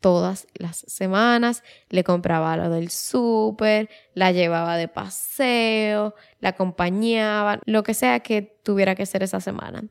todas 0.00 0.46
las 0.54 0.84
semanas, 0.86 1.62
le 1.88 2.04
compraba 2.04 2.56
lo 2.56 2.70
del 2.70 2.90
súper, 2.90 3.88
la 4.14 4.32
llevaba 4.32 4.76
de 4.76 4.88
paseo, 4.88 6.14
la 6.40 6.50
acompañaba, 6.50 7.60
lo 7.64 7.82
que 7.82 7.94
sea 7.94 8.20
que 8.20 8.42
tuviera 8.62 8.94
que 8.94 9.02
hacer 9.02 9.22
esa 9.22 9.40
semana. 9.40 9.84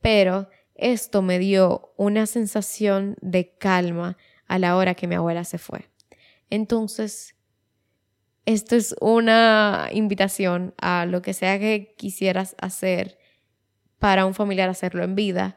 Pero 0.00 0.48
esto 0.74 1.22
me 1.22 1.38
dio 1.38 1.92
una 1.96 2.26
sensación 2.26 3.16
de 3.20 3.56
calma 3.56 4.16
a 4.46 4.58
la 4.58 4.76
hora 4.76 4.94
que 4.94 5.06
mi 5.06 5.14
abuela 5.14 5.44
se 5.44 5.58
fue. 5.58 5.88
Entonces, 6.50 7.34
esto 8.44 8.76
es 8.76 8.94
una 9.00 9.88
invitación 9.92 10.74
a 10.80 11.06
lo 11.06 11.22
que 11.22 11.34
sea 11.34 11.58
que 11.58 11.94
quisieras 11.96 12.54
hacer 12.60 13.18
para 13.98 14.26
un 14.26 14.34
familiar 14.34 14.68
hacerlo 14.68 15.02
en 15.02 15.14
vida 15.14 15.56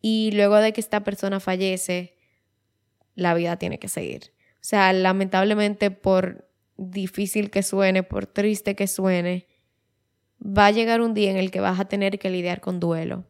y 0.00 0.30
luego 0.32 0.56
de 0.56 0.72
que 0.72 0.80
esta 0.80 1.04
persona 1.04 1.40
fallece, 1.40 2.16
la 3.20 3.34
vida 3.34 3.56
tiene 3.56 3.78
que 3.78 3.88
seguir. 3.88 4.32
O 4.54 4.62
sea, 4.62 4.92
lamentablemente 4.92 5.90
por 5.90 6.48
difícil 6.76 7.50
que 7.50 7.62
suene, 7.62 8.02
por 8.02 8.26
triste 8.26 8.74
que 8.74 8.86
suene, 8.86 9.46
va 10.40 10.66
a 10.66 10.70
llegar 10.70 11.02
un 11.02 11.12
día 11.12 11.30
en 11.30 11.36
el 11.36 11.50
que 11.50 11.60
vas 11.60 11.78
a 11.78 11.84
tener 11.84 12.18
que 12.18 12.30
lidiar 12.30 12.60
con 12.60 12.80
duelo, 12.80 13.26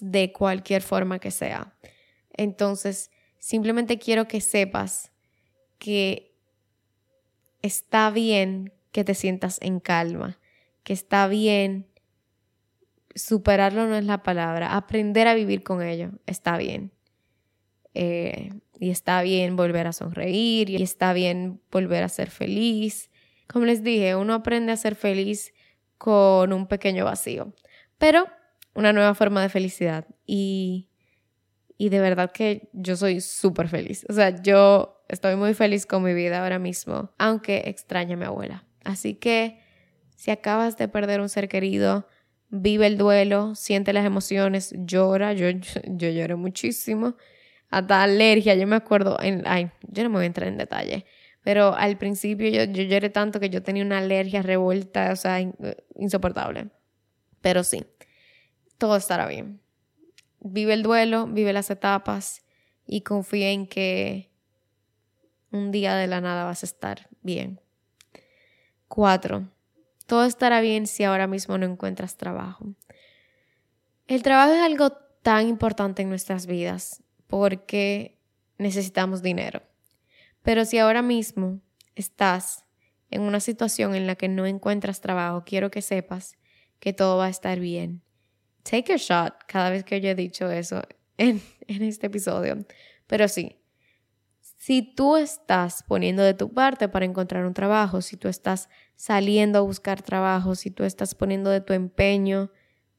de 0.00 0.32
cualquier 0.32 0.82
forma 0.82 1.18
que 1.18 1.32
sea. 1.32 1.74
Entonces, 2.32 3.10
simplemente 3.38 3.98
quiero 3.98 4.28
que 4.28 4.40
sepas 4.40 5.10
que 5.78 6.36
está 7.62 8.10
bien 8.10 8.72
que 8.92 9.02
te 9.02 9.14
sientas 9.14 9.58
en 9.60 9.80
calma, 9.80 10.38
que 10.84 10.92
está 10.92 11.26
bien 11.26 11.88
superarlo 13.16 13.88
no 13.88 13.96
es 13.96 14.04
la 14.04 14.22
palabra, 14.22 14.76
aprender 14.76 15.26
a 15.26 15.34
vivir 15.34 15.64
con 15.64 15.82
ello 15.82 16.12
está 16.26 16.56
bien. 16.56 16.92
Eh, 17.94 18.50
y 18.78 18.90
está 18.90 19.22
bien 19.22 19.56
volver 19.56 19.86
a 19.86 19.92
sonreír 19.92 20.70
y 20.70 20.82
está 20.82 21.12
bien 21.12 21.60
volver 21.70 22.02
a 22.02 22.08
ser 22.08 22.30
feliz. 22.30 23.10
Como 23.46 23.66
les 23.66 23.82
dije, 23.82 24.16
uno 24.16 24.34
aprende 24.34 24.72
a 24.72 24.76
ser 24.76 24.94
feliz 24.94 25.52
con 25.98 26.52
un 26.52 26.66
pequeño 26.66 27.04
vacío, 27.04 27.52
pero 27.98 28.26
una 28.74 28.92
nueva 28.92 29.14
forma 29.14 29.42
de 29.42 29.50
felicidad 29.50 30.06
y, 30.24 30.88
y 31.76 31.90
de 31.90 32.00
verdad 32.00 32.32
que 32.32 32.70
yo 32.72 32.96
soy 32.96 33.20
súper 33.20 33.68
feliz. 33.68 34.06
O 34.08 34.14
sea, 34.14 34.40
yo 34.42 35.04
estoy 35.08 35.36
muy 35.36 35.52
feliz 35.52 35.84
con 35.84 36.02
mi 36.02 36.14
vida 36.14 36.42
ahora 36.42 36.58
mismo, 36.58 37.10
aunque 37.18 37.64
extraña 37.66 38.16
mi 38.16 38.24
abuela. 38.24 38.64
Así 38.84 39.14
que 39.14 39.60
si 40.16 40.30
acabas 40.30 40.78
de 40.78 40.88
perder 40.88 41.20
un 41.20 41.28
ser 41.28 41.48
querido, 41.48 42.06
vive 42.48 42.86
el 42.86 42.96
duelo, 42.96 43.54
siente 43.54 43.92
las 43.92 44.06
emociones, 44.06 44.72
llora, 44.74 45.34
yo, 45.34 45.50
yo, 45.50 45.80
yo 45.84 46.08
lloré 46.08 46.36
muchísimo 46.36 47.16
hasta 47.70 48.02
alergia. 48.02 48.54
Yo 48.54 48.66
me 48.66 48.76
acuerdo, 48.76 49.16
ay, 49.20 49.70
yo 49.88 50.02
no 50.02 50.10
me 50.10 50.16
voy 50.16 50.24
a 50.24 50.26
entrar 50.26 50.48
en 50.48 50.58
detalle, 50.58 51.06
pero 51.42 51.74
al 51.74 51.96
principio 51.96 52.48
yo, 52.50 52.64
lloré 52.64 53.10
tanto 53.10 53.40
que 53.40 53.48
yo 53.48 53.62
tenía 53.62 53.84
una 53.84 53.98
alergia 53.98 54.42
revuelta, 54.42 55.12
o 55.12 55.16
sea, 55.16 55.40
insoportable. 55.96 56.70
Pero 57.40 57.64
sí, 57.64 57.84
todo 58.76 58.96
estará 58.96 59.26
bien. 59.26 59.60
Vive 60.40 60.74
el 60.74 60.82
duelo, 60.82 61.26
vive 61.26 61.52
las 61.52 61.70
etapas 61.70 62.44
y 62.86 63.02
confía 63.02 63.50
en 63.50 63.66
que 63.66 64.30
un 65.50 65.70
día 65.70 65.94
de 65.96 66.06
la 66.06 66.20
nada 66.20 66.44
vas 66.44 66.62
a 66.62 66.66
estar 66.66 67.08
bien. 67.22 67.60
Cuatro, 68.88 69.48
todo 70.06 70.24
estará 70.24 70.60
bien 70.60 70.86
si 70.86 71.04
ahora 71.04 71.26
mismo 71.26 71.56
no 71.56 71.66
encuentras 71.66 72.16
trabajo. 72.16 72.74
El 74.06 74.22
trabajo 74.22 74.52
es 74.52 74.60
algo 74.60 74.90
tan 75.22 75.46
importante 75.46 76.02
en 76.02 76.08
nuestras 76.08 76.46
vidas 76.46 77.02
porque 77.30 78.18
necesitamos 78.58 79.22
dinero. 79.22 79.62
Pero 80.42 80.64
si 80.64 80.78
ahora 80.78 81.00
mismo 81.00 81.60
estás 81.94 82.64
en 83.10 83.22
una 83.22 83.40
situación 83.40 83.94
en 83.94 84.06
la 84.06 84.16
que 84.16 84.28
no 84.28 84.46
encuentras 84.46 85.00
trabajo, 85.00 85.44
quiero 85.46 85.70
que 85.70 85.80
sepas 85.80 86.36
que 86.80 86.92
todo 86.92 87.18
va 87.18 87.26
a 87.26 87.30
estar 87.30 87.60
bien. 87.60 88.02
Take 88.64 88.92
a 88.92 88.96
shot 88.96 89.44
cada 89.46 89.70
vez 89.70 89.84
que 89.84 90.00
yo 90.00 90.10
he 90.10 90.14
dicho 90.14 90.50
eso 90.50 90.82
en, 91.16 91.40
en 91.68 91.82
este 91.82 92.08
episodio. 92.08 92.58
Pero 93.06 93.28
sí, 93.28 93.56
si 94.40 94.82
tú 94.82 95.16
estás 95.16 95.84
poniendo 95.84 96.22
de 96.22 96.34
tu 96.34 96.52
parte 96.52 96.88
para 96.88 97.04
encontrar 97.04 97.46
un 97.46 97.54
trabajo, 97.54 98.02
si 98.02 98.16
tú 98.16 98.26
estás 98.28 98.68
saliendo 98.96 99.58
a 99.58 99.62
buscar 99.62 100.02
trabajo, 100.02 100.56
si 100.56 100.70
tú 100.70 100.82
estás 100.82 101.14
poniendo 101.14 101.48
de 101.50 101.60
tu 101.60 101.74
empeño 101.74 102.50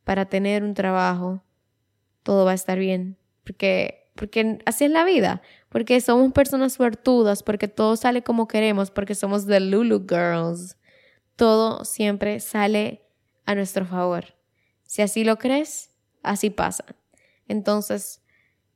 para 0.06 0.26
tener 0.28 0.63
un 0.63 0.74
trabajo, 0.74 1.44
todo 2.24 2.46
va 2.46 2.52
a 2.52 2.56
estar 2.56 2.80
bien. 2.80 3.17
Porque 3.44 4.01
porque 4.22 4.60
así 4.68 4.86
es 4.86 4.92
la 4.92 5.04
vida, 5.04 5.42
porque 5.70 6.00
somos 6.00 6.32
personas 6.32 6.74
suertudas, 6.74 7.42
porque 7.42 7.68
todo 7.68 7.96
sale 7.96 8.22
como 8.22 8.48
queremos, 8.48 8.92
porque 8.92 9.16
somos 9.16 9.48
the 9.48 9.60
Lulu 9.60 10.06
Girls. 10.08 10.78
Todo 11.36 11.86
siempre 11.86 12.40
sale 12.40 13.02
a 13.48 13.56
nuestro 13.56 13.84
favor. 13.84 14.36
Si 14.84 15.02
así 15.02 15.24
lo 15.24 15.40
crees, 15.40 15.90
así 16.22 16.52
pasa. 16.52 16.86
Entonces, 17.48 18.22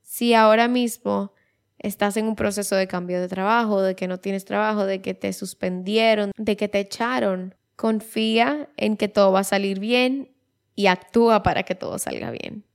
si 0.02 0.34
ahora 0.34 0.68
mismo 0.68 1.32
estás 1.78 2.18
en 2.18 2.26
un 2.26 2.36
proceso 2.36 2.76
de 2.76 2.88
cambio 2.88 3.22
de 3.22 3.28
trabajo, 3.28 3.84
de 3.84 3.96
que 3.96 4.08
no 4.08 4.20
tienes 4.20 4.46
trabajo, 4.46 4.88
de 4.88 5.04
que 5.04 5.14
te 5.14 5.32
suspendieron, 5.32 6.32
de 6.36 6.58
que 6.58 6.68
te 6.68 6.80
echaron, 6.80 7.54
confía 7.76 8.68
en 8.78 8.98
que 8.98 9.10
todo 9.10 9.32
va 9.32 9.42
a 9.42 9.44
salir 9.44 9.80
bien 9.80 10.32
y 10.74 10.88
actúa 10.88 11.44
para 11.44 11.62
que 11.62 11.76
todo 11.76 12.00
salga 12.00 12.32
bien. 12.32 12.66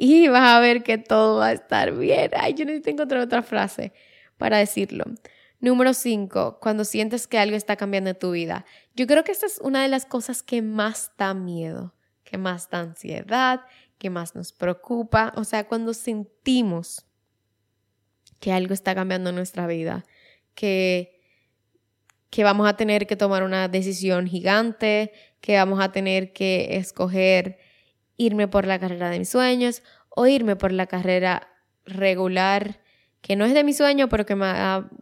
Y 0.00 0.28
vas 0.28 0.54
a 0.54 0.60
ver 0.60 0.84
que 0.84 0.96
todo 0.96 1.40
va 1.40 1.48
a 1.48 1.52
estar 1.52 1.92
bien. 1.92 2.30
Ay, 2.36 2.54
yo 2.54 2.64
necesito 2.64 2.90
encontrar 2.90 3.20
otra 3.20 3.42
frase 3.42 3.92
para 4.36 4.58
decirlo. 4.58 5.04
Número 5.58 5.92
5, 5.92 6.60
cuando 6.60 6.84
sientes 6.84 7.26
que 7.26 7.36
algo 7.36 7.56
está 7.56 7.74
cambiando 7.74 8.10
en 8.10 8.18
tu 8.18 8.30
vida. 8.30 8.64
Yo 8.94 9.08
creo 9.08 9.24
que 9.24 9.32
esta 9.32 9.46
es 9.46 9.58
una 9.58 9.82
de 9.82 9.88
las 9.88 10.06
cosas 10.06 10.44
que 10.44 10.62
más 10.62 11.10
da 11.18 11.34
miedo, 11.34 11.94
que 12.22 12.38
más 12.38 12.70
da 12.70 12.78
ansiedad, 12.78 13.62
que 13.98 14.08
más 14.08 14.36
nos 14.36 14.52
preocupa. 14.52 15.32
O 15.34 15.42
sea, 15.42 15.66
cuando 15.66 15.92
sentimos 15.92 17.04
que 18.38 18.52
algo 18.52 18.74
está 18.74 18.94
cambiando 18.94 19.30
en 19.30 19.36
nuestra 19.36 19.66
vida, 19.66 20.04
que, 20.54 21.20
que 22.30 22.44
vamos 22.44 22.68
a 22.68 22.76
tener 22.76 23.08
que 23.08 23.16
tomar 23.16 23.42
una 23.42 23.66
decisión 23.66 24.28
gigante, 24.28 25.10
que 25.40 25.56
vamos 25.56 25.80
a 25.80 25.90
tener 25.90 26.32
que 26.32 26.76
escoger 26.76 27.58
irme 28.18 28.48
por 28.48 28.66
la 28.66 28.78
carrera 28.78 29.08
de 29.08 29.20
mis 29.20 29.30
sueños 29.30 29.82
o 30.10 30.26
irme 30.26 30.56
por 30.56 30.72
la 30.72 30.86
carrera 30.86 31.48
regular 31.86 32.80
que 33.22 33.36
no 33.36 33.44
es 33.44 33.54
de 33.54 33.64
mi 33.64 33.72
sueño, 33.72 34.08
pero 34.08 34.26
que 34.26 34.34
me, 34.34 34.52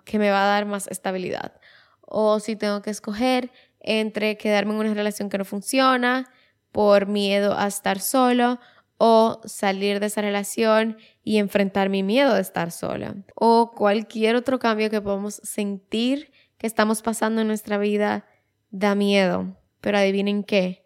que 0.05 0.18
me 0.18 0.31
va 0.31 0.44
a 0.44 0.46
dar 0.46 0.66
más 0.66 0.87
estabilidad. 0.87 1.61
O 2.00 2.38
si 2.38 2.57
tengo 2.57 2.83
que 2.83 2.90
escoger 2.90 3.50
entre 3.81 4.37
quedarme 4.37 4.72
en 4.72 4.81
una 4.81 4.94
relación 4.94 5.29
que 5.29 5.38
no 5.38 5.44
funciona 5.44 6.31
por 6.72 7.07
miedo 7.07 7.59
a 7.59 7.66
estar 7.66 8.00
solo 8.00 8.59
o 8.98 9.40
salir 9.44 10.00
de 10.00 10.07
esa 10.07 10.22
relación 10.22 10.96
y 11.22 11.38
enfrentar 11.38 11.90
mi 11.90 12.02
miedo 12.02 12.35
de 12.35 12.40
estar 12.40 12.70
sola. 12.70 13.14
O 13.35 13.72
cualquier 13.72 14.37
otro 14.37 14.59
cambio 14.59 14.90
que 14.90 15.00
podamos 15.00 15.40
sentir 15.42 16.33
que 16.59 16.66
estamos 16.66 17.02
pasando 17.02 17.42
en 17.42 17.48
nuestra 17.48 17.76
vida 17.79 18.26
da 18.70 18.94
miedo. 18.94 19.57
Pero 19.81 19.98
adivinen 19.98 20.42
qué, 20.42 20.86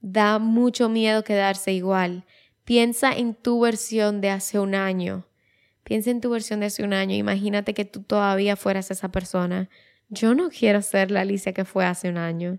da 0.00 0.38
mucho 0.38 0.88
miedo 0.88 1.24
quedarse 1.24 1.72
igual. 1.72 2.24
Piensa 2.64 3.12
en 3.12 3.34
tu 3.34 3.60
versión 3.60 4.20
de 4.20 4.30
hace 4.30 4.58
un 4.58 4.74
año. 4.74 5.26
Piensa 5.84 6.10
en 6.10 6.20
tu 6.20 6.30
versión 6.30 6.60
de 6.60 6.66
hace 6.66 6.84
un 6.84 6.92
año. 6.92 7.16
Imagínate 7.16 7.74
que 7.74 7.84
tú 7.84 8.02
todavía 8.02 8.56
fueras 8.56 8.90
esa 8.90 9.10
persona. 9.10 9.68
Yo 10.08 10.34
no 10.34 10.50
quiero 10.50 10.82
ser 10.82 11.10
la 11.10 11.22
Alicia 11.22 11.52
que 11.52 11.64
fue 11.64 11.84
hace 11.84 12.08
un 12.08 12.18
año. 12.18 12.58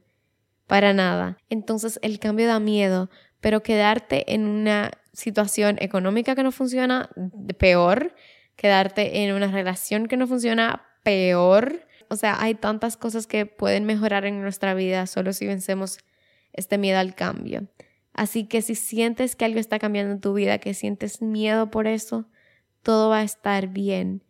Para 0.68 0.94
nada. 0.94 1.38
Entonces 1.50 2.00
el 2.02 2.20
cambio 2.20 2.48
da 2.48 2.60
miedo, 2.60 3.10
pero 3.40 3.64
quedarte 3.64 4.34
en 4.34 4.46
una 4.48 4.92
situación 5.14 5.78
económica 5.80 6.36
que 6.36 6.44
no 6.44 6.52
funciona, 6.52 7.10
peor. 7.58 8.14
Quedarte 8.56 9.24
en 9.24 9.34
una 9.34 9.48
relación 9.48 10.08
que 10.08 10.18
no 10.18 10.28
funciona, 10.28 10.84
peor. 11.04 11.86
O 12.10 12.16
sea, 12.16 12.42
hay 12.42 12.56
tantas 12.56 12.98
cosas 12.98 13.28
que 13.28 13.46
pueden 13.46 13.86
mejorar 13.86 14.26
en 14.26 14.42
nuestra 14.42 14.74
vida 14.74 15.08
solo 15.08 15.34
si 15.34 15.48
vencemos 15.48 16.00
este 16.54 16.78
miedo 16.78 17.00
al 17.00 17.16
cambio. 17.16 17.68
Así 18.14 18.46
que 18.46 18.62
si 18.62 18.76
sientes 18.76 19.36
que 19.36 19.46
algo 19.46 19.60
está 19.60 19.80
cambiando 19.80 20.14
en 20.14 20.22
tu 20.22 20.34
vida, 20.34 20.58
que 20.58 20.74
sientes 20.74 21.22
miedo 21.22 21.72
por 21.72 21.88
eso, 21.88 22.28
todo 22.84 23.10
va 23.10 23.20
a 23.20 23.24
estar 23.24 23.68
bien 23.68 24.24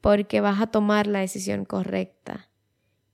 porque 0.00 0.40
vas 0.40 0.60
a 0.60 0.68
tomar 0.68 1.06
la 1.06 1.20
decisión 1.20 1.64
correcta. 1.64 2.50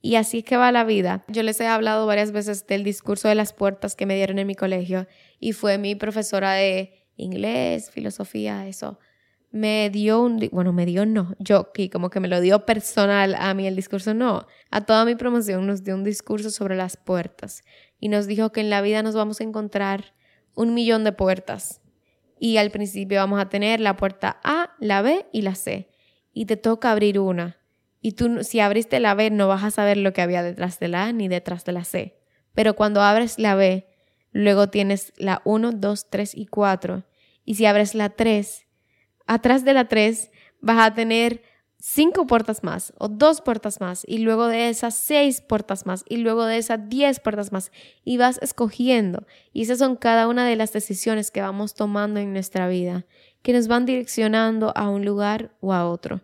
Y 0.01 0.17
así 0.17 0.39
es 0.39 0.45
que 0.45 0.57
va 0.57 0.73
la 0.73 0.85
vida. 0.85 1.25
Yo 1.29 1.43
les 1.43 1.61
he 1.61 1.67
hablado 1.67 2.07
varias 2.07 2.33
veces 2.33 2.67
del 2.67 2.83
discurso 2.83 3.29
de 3.29 3.37
las 3.37 3.53
puertas 3.53 3.95
que 3.95 4.05
me 4.05 4.17
dieron 4.17 4.39
en 4.39 4.49
mi 4.49 4.57
colegio 4.57 5.07
y 5.39 5.53
fue 5.53 5.79
mi 5.79 5.95
profesora 5.95 6.55
de 6.55 7.07
inglés, 7.17 7.91
filosofía, 7.91 8.67
eso. 8.67 8.99
Me 9.53 9.91
dio 9.91 10.21
un, 10.21 10.49
bueno, 10.51 10.73
me 10.73 10.87
dio 10.87 11.07
no, 11.07 11.37
yo 11.39 11.71
como 11.93 12.11
que 12.11 12.21
me 12.21 12.29
lo 12.29 12.41
dio 12.41 12.65
personal 12.65 13.37
a 13.39 13.53
mí 13.55 13.67
el 13.67 13.77
discurso, 13.77 14.13
no. 14.13 14.47
A 14.71 14.81
toda 14.81 15.05
mi 15.05 15.15
promoción 15.15 15.67
nos 15.67 15.85
dio 15.85 15.95
un 15.95 16.05
discurso 16.05 16.51
sobre 16.51 16.75
las 16.75 16.97
puertas 16.97 17.63
y 18.03 18.09
nos 18.09 18.27
dijo 18.27 18.51
que 18.51 18.61
en 18.61 18.69
la 18.69 18.81
vida 18.81 19.05
nos 19.05 19.15
vamos 19.15 19.41
a 19.41 19.45
encontrar 19.45 20.13
un 20.57 20.75
millón 20.75 21.05
de 21.05 21.13
puertas. 21.13 21.81
Y 22.37 22.57
al 22.57 22.73
principio 22.73 23.21
vamos 23.21 23.41
a 23.41 23.49
tener 23.49 23.79
la 23.79 23.97
puerta 23.97 24.41
A, 24.43 24.75
la 24.81 25.03
B 25.03 25.27
y 25.31 25.43
la 25.43 25.55
C. 25.55 25.89
Y 26.33 26.47
te 26.47 26.57
toca 26.57 26.91
abrir 26.91 27.21
una. 27.21 27.59
Y 28.01 28.13
tú, 28.13 28.43
si 28.43 28.59
abriste 28.59 28.99
la 28.99 29.15
B, 29.15 29.31
no 29.31 29.47
vas 29.47 29.63
a 29.63 29.71
saber 29.71 29.99
lo 29.99 30.13
que 30.13 30.21
había 30.21 30.43
detrás 30.43 30.81
de 30.81 30.89
la 30.89 31.05
A 31.05 31.13
ni 31.13 31.29
detrás 31.29 31.65
de 31.65 31.71
la 31.71 31.85
C. 31.85 32.19
Pero 32.55 32.75
cuando 32.75 33.03
abres 33.03 33.39
la 33.39 33.55
B, 33.55 33.87
luego 34.33 34.69
tienes 34.69 35.13
la 35.17 35.41
1, 35.45 35.71
2, 35.71 36.11
3 36.11 36.35
y 36.35 36.47
4. 36.47 37.05
Y 37.45 37.55
si 37.55 37.67
abres 37.67 37.95
la 37.95 38.09
3, 38.09 38.67
atrás 39.29 39.65
de 39.65 39.75
la 39.75 39.87
3 39.87 40.33
vas 40.61 40.85
a 40.85 40.93
tener 40.95 41.45
cinco 41.85 42.29
puertas 42.29 42.63
más 42.63 42.93
o 42.99 43.09
dos 43.09 43.41
puertas 43.41 43.81
más 43.81 44.05
y 44.07 44.19
luego 44.19 44.47
de 44.47 44.69
esas 44.69 44.95
seis 44.95 45.41
puertas 45.41 45.85
más 45.85 46.05
y 46.09 46.19
luego 46.19 46.45
de 46.45 46.57
esas 46.57 46.89
diez 46.89 47.19
puertas 47.19 47.51
más 47.51 47.73
y 48.05 48.19
vas 48.19 48.39
escogiendo. 48.41 49.27
Y 49.53 49.63
esas 49.63 49.79
son 49.79 49.97
cada 49.97 50.29
una 50.29 50.47
de 50.47 50.55
las 50.55 50.73
decisiones 50.73 51.33
que 51.33 51.43
vamos 51.43 51.75
tomando 51.75 52.21
en 52.21 52.33
nuestra 52.33 52.69
vida 52.69 53.05
que 53.43 53.53
nos 53.53 53.67
van 53.67 53.85
direccionando 53.85 54.73
a 54.77 54.89
un 54.89 55.05
lugar 55.05 55.51
o 55.61 55.73
a 55.73 55.89
otro. 55.89 56.21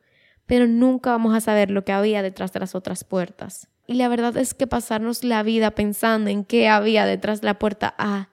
Pero 0.47 0.69
nunca 0.69 1.11
vamos 1.11 1.35
a 1.35 1.41
saber 1.41 1.73
lo 1.73 1.85
que 1.85 1.93
había 1.93 2.23
detrás 2.23 2.53
de 2.53 2.61
las 2.61 2.77
otras 2.77 3.03
puertas. 3.03 3.67
Y 3.89 3.95
la 3.95 4.09
verdad 4.09 4.37
es 4.37 4.55
que 4.55 4.69
pasarnos 4.69 5.25
la 5.25 5.43
vida 5.43 5.73
pensando 5.73 6.31
en 6.31 6.45
qué 6.45 6.69
había 6.69 7.05
detrás 7.05 7.41
de 7.41 7.47
la 7.47 7.59
puerta 7.59 7.95
A 7.99 8.29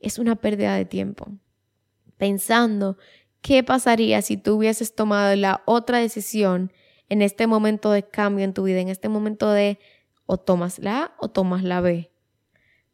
es 0.00 0.18
una 0.18 0.36
pérdida 0.36 0.74
de 0.74 0.86
tiempo. 0.86 1.28
Pensando 2.16 2.96
¿Qué 3.42 3.64
pasaría 3.64 4.22
si 4.22 4.36
tú 4.36 4.54
hubieses 4.54 4.94
tomado 4.94 5.34
la 5.34 5.62
otra 5.66 5.98
decisión 5.98 6.72
en 7.08 7.22
este 7.22 7.48
momento 7.48 7.90
de 7.90 8.04
cambio 8.04 8.44
en 8.44 8.54
tu 8.54 8.62
vida, 8.62 8.78
en 8.78 8.88
este 8.88 9.08
momento 9.08 9.50
de 9.50 9.78
o 10.26 10.38
tomas 10.38 10.78
la 10.78 11.02
A 11.02 11.14
o 11.18 11.28
tomas 11.28 11.64
la 11.64 11.80
B? 11.80 12.12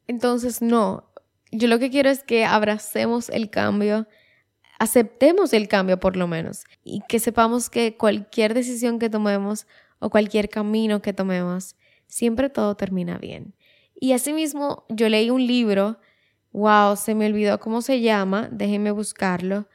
Entonces, 0.06 0.62
no, 0.62 1.12
yo 1.52 1.68
lo 1.68 1.78
que 1.78 1.90
quiero 1.90 2.08
es 2.08 2.22
que 2.22 2.46
abracemos 2.46 3.28
el 3.28 3.50
cambio, 3.50 4.08
aceptemos 4.78 5.52
el 5.52 5.68
cambio 5.68 6.00
por 6.00 6.16
lo 6.16 6.26
menos 6.26 6.64
y 6.82 7.02
que 7.08 7.20
sepamos 7.20 7.68
que 7.68 7.98
cualquier 7.98 8.54
decisión 8.54 8.98
que 8.98 9.10
tomemos 9.10 9.66
o 9.98 10.08
cualquier 10.08 10.48
camino 10.48 11.02
que 11.02 11.12
tomemos, 11.12 11.76
siempre 12.06 12.48
todo 12.48 12.74
termina 12.74 13.18
bien. 13.18 13.54
Y 13.94 14.12
asimismo, 14.12 14.86
yo 14.88 15.10
leí 15.10 15.28
un 15.28 15.46
libro, 15.46 15.98
wow, 16.52 16.96
se 16.96 17.14
me 17.14 17.26
olvidó 17.26 17.60
cómo 17.60 17.82
se 17.82 18.00
llama, 18.00 18.48
déjenme 18.50 18.92
buscarlo, 18.92 19.68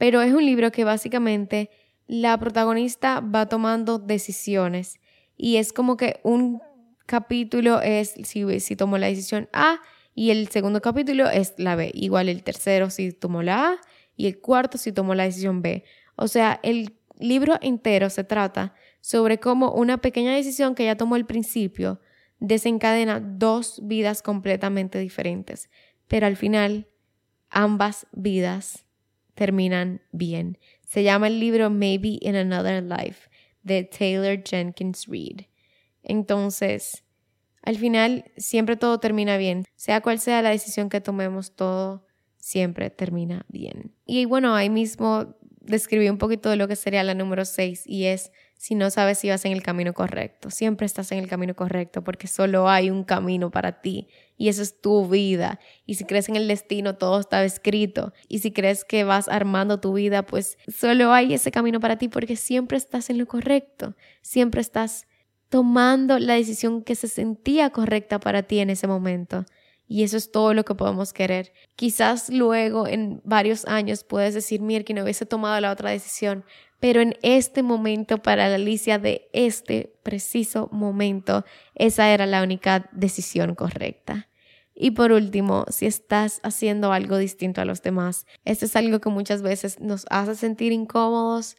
pero 0.00 0.22
es 0.22 0.32
un 0.32 0.46
libro 0.46 0.72
que 0.72 0.84
básicamente 0.84 1.68
la 2.06 2.38
protagonista 2.38 3.20
va 3.20 3.50
tomando 3.50 3.98
decisiones 3.98 4.98
y 5.36 5.56
es 5.56 5.74
como 5.74 5.98
que 5.98 6.20
un 6.22 6.62
capítulo 7.04 7.82
es 7.82 8.14
si, 8.24 8.60
si 8.60 8.76
tomó 8.76 8.96
la 8.96 9.08
decisión 9.08 9.50
A 9.52 9.78
y 10.14 10.30
el 10.30 10.48
segundo 10.48 10.80
capítulo 10.80 11.28
es 11.28 11.52
la 11.58 11.76
B, 11.76 11.90
igual 11.92 12.30
el 12.30 12.42
tercero 12.42 12.88
si 12.88 13.12
tomó 13.12 13.42
la 13.42 13.72
A 13.72 13.76
y 14.16 14.26
el 14.26 14.40
cuarto 14.40 14.78
si 14.78 14.90
tomó 14.90 15.14
la 15.14 15.24
decisión 15.24 15.60
B. 15.60 15.84
O 16.16 16.28
sea, 16.28 16.60
el 16.62 16.94
libro 17.18 17.58
entero 17.60 18.08
se 18.08 18.24
trata 18.24 18.72
sobre 19.02 19.38
cómo 19.38 19.70
una 19.70 19.98
pequeña 19.98 20.34
decisión 20.34 20.74
que 20.74 20.84
ella 20.84 20.96
tomó 20.96 21.16
al 21.16 21.26
principio 21.26 22.00
desencadena 22.38 23.20
dos 23.20 23.80
vidas 23.82 24.22
completamente 24.22 24.98
diferentes, 24.98 25.68
pero 26.08 26.26
al 26.26 26.36
final 26.36 26.86
ambas 27.50 28.06
vidas 28.12 28.86
terminan 29.40 30.02
bien. 30.12 30.58
Se 30.86 31.02
llama 31.02 31.28
el 31.28 31.40
libro 31.40 31.70
Maybe 31.70 32.18
in 32.20 32.36
Another 32.36 32.82
Life 32.82 33.30
de 33.62 33.84
Taylor 33.84 34.38
Jenkins 34.44 35.06
Reid. 35.06 35.46
Entonces, 36.02 37.04
al 37.62 37.78
final 37.78 38.30
siempre 38.36 38.76
todo 38.76 39.00
termina 39.00 39.38
bien. 39.38 39.64
Sea 39.76 40.02
cual 40.02 40.20
sea 40.20 40.42
la 40.42 40.50
decisión 40.50 40.90
que 40.90 41.00
tomemos, 41.00 41.56
todo 41.56 42.06
siempre 42.36 42.90
termina 42.90 43.46
bien. 43.48 43.94
Y 44.04 44.26
bueno, 44.26 44.54
ahí 44.54 44.68
mismo 44.68 45.34
describí 45.62 46.10
un 46.10 46.18
poquito 46.18 46.50
de 46.50 46.56
lo 46.56 46.68
que 46.68 46.76
sería 46.76 47.02
la 47.02 47.14
número 47.14 47.46
6 47.46 47.84
y 47.86 48.04
es 48.04 48.32
si 48.60 48.74
no 48.74 48.90
sabes 48.90 49.16
si 49.16 49.30
vas 49.30 49.46
en 49.46 49.52
el 49.52 49.62
camino 49.62 49.94
correcto. 49.94 50.50
Siempre 50.50 50.84
estás 50.84 51.10
en 51.12 51.18
el 51.18 51.28
camino 51.28 51.56
correcto 51.56 52.04
porque 52.04 52.26
solo 52.26 52.68
hay 52.68 52.90
un 52.90 53.04
camino 53.04 53.50
para 53.50 53.80
ti 53.80 54.08
y 54.36 54.50
eso 54.50 54.60
es 54.60 54.82
tu 54.82 55.08
vida. 55.08 55.58
Y 55.86 55.94
si 55.94 56.04
crees 56.04 56.28
en 56.28 56.36
el 56.36 56.46
destino, 56.46 56.96
todo 56.96 57.20
está 57.20 57.42
escrito. 57.42 58.12
Y 58.28 58.40
si 58.40 58.52
crees 58.52 58.84
que 58.84 59.02
vas 59.02 59.28
armando 59.28 59.80
tu 59.80 59.94
vida, 59.94 60.26
pues 60.26 60.58
solo 60.68 61.14
hay 61.14 61.32
ese 61.32 61.50
camino 61.50 61.80
para 61.80 61.96
ti 61.96 62.08
porque 62.08 62.36
siempre 62.36 62.76
estás 62.76 63.08
en 63.08 63.16
lo 63.16 63.24
correcto. 63.24 63.96
Siempre 64.20 64.60
estás 64.60 65.06
tomando 65.48 66.18
la 66.18 66.34
decisión 66.34 66.82
que 66.82 66.96
se 66.96 67.08
sentía 67.08 67.70
correcta 67.70 68.20
para 68.20 68.42
ti 68.42 68.58
en 68.58 68.68
ese 68.68 68.86
momento. 68.86 69.46
Y 69.88 70.04
eso 70.04 70.18
es 70.18 70.30
todo 70.30 70.52
lo 70.52 70.66
que 70.66 70.74
podemos 70.74 71.14
querer. 71.14 71.52
Quizás 71.76 72.28
luego, 72.28 72.86
en 72.86 73.22
varios 73.24 73.64
años, 73.64 74.04
puedes 74.04 74.34
decir, 74.34 74.60
mira, 74.60 74.84
que 74.84 74.94
no 74.94 75.02
hubiese 75.02 75.26
tomado 75.26 75.58
la 75.60 75.72
otra 75.72 75.90
decisión, 75.90 76.44
pero 76.80 77.02
en 77.02 77.16
este 77.22 77.62
momento, 77.62 78.18
para 78.18 78.48
la 78.48 78.54
Alicia 78.56 78.98
de 78.98 79.28
este 79.32 79.94
preciso 80.02 80.68
momento, 80.72 81.44
esa 81.74 82.08
era 82.10 82.26
la 82.26 82.42
única 82.42 82.88
decisión 82.92 83.54
correcta. 83.54 84.28
Y 84.74 84.92
por 84.92 85.12
último, 85.12 85.66
si 85.68 85.84
estás 85.84 86.40
haciendo 86.42 86.92
algo 86.92 87.18
distinto 87.18 87.60
a 87.60 87.66
los 87.66 87.82
demás, 87.82 88.26
esto 88.46 88.64
es 88.64 88.74
algo 88.76 88.98
que 88.98 89.10
muchas 89.10 89.42
veces 89.42 89.78
nos 89.78 90.06
hace 90.08 90.34
sentir 90.34 90.72
incómodos, 90.72 91.58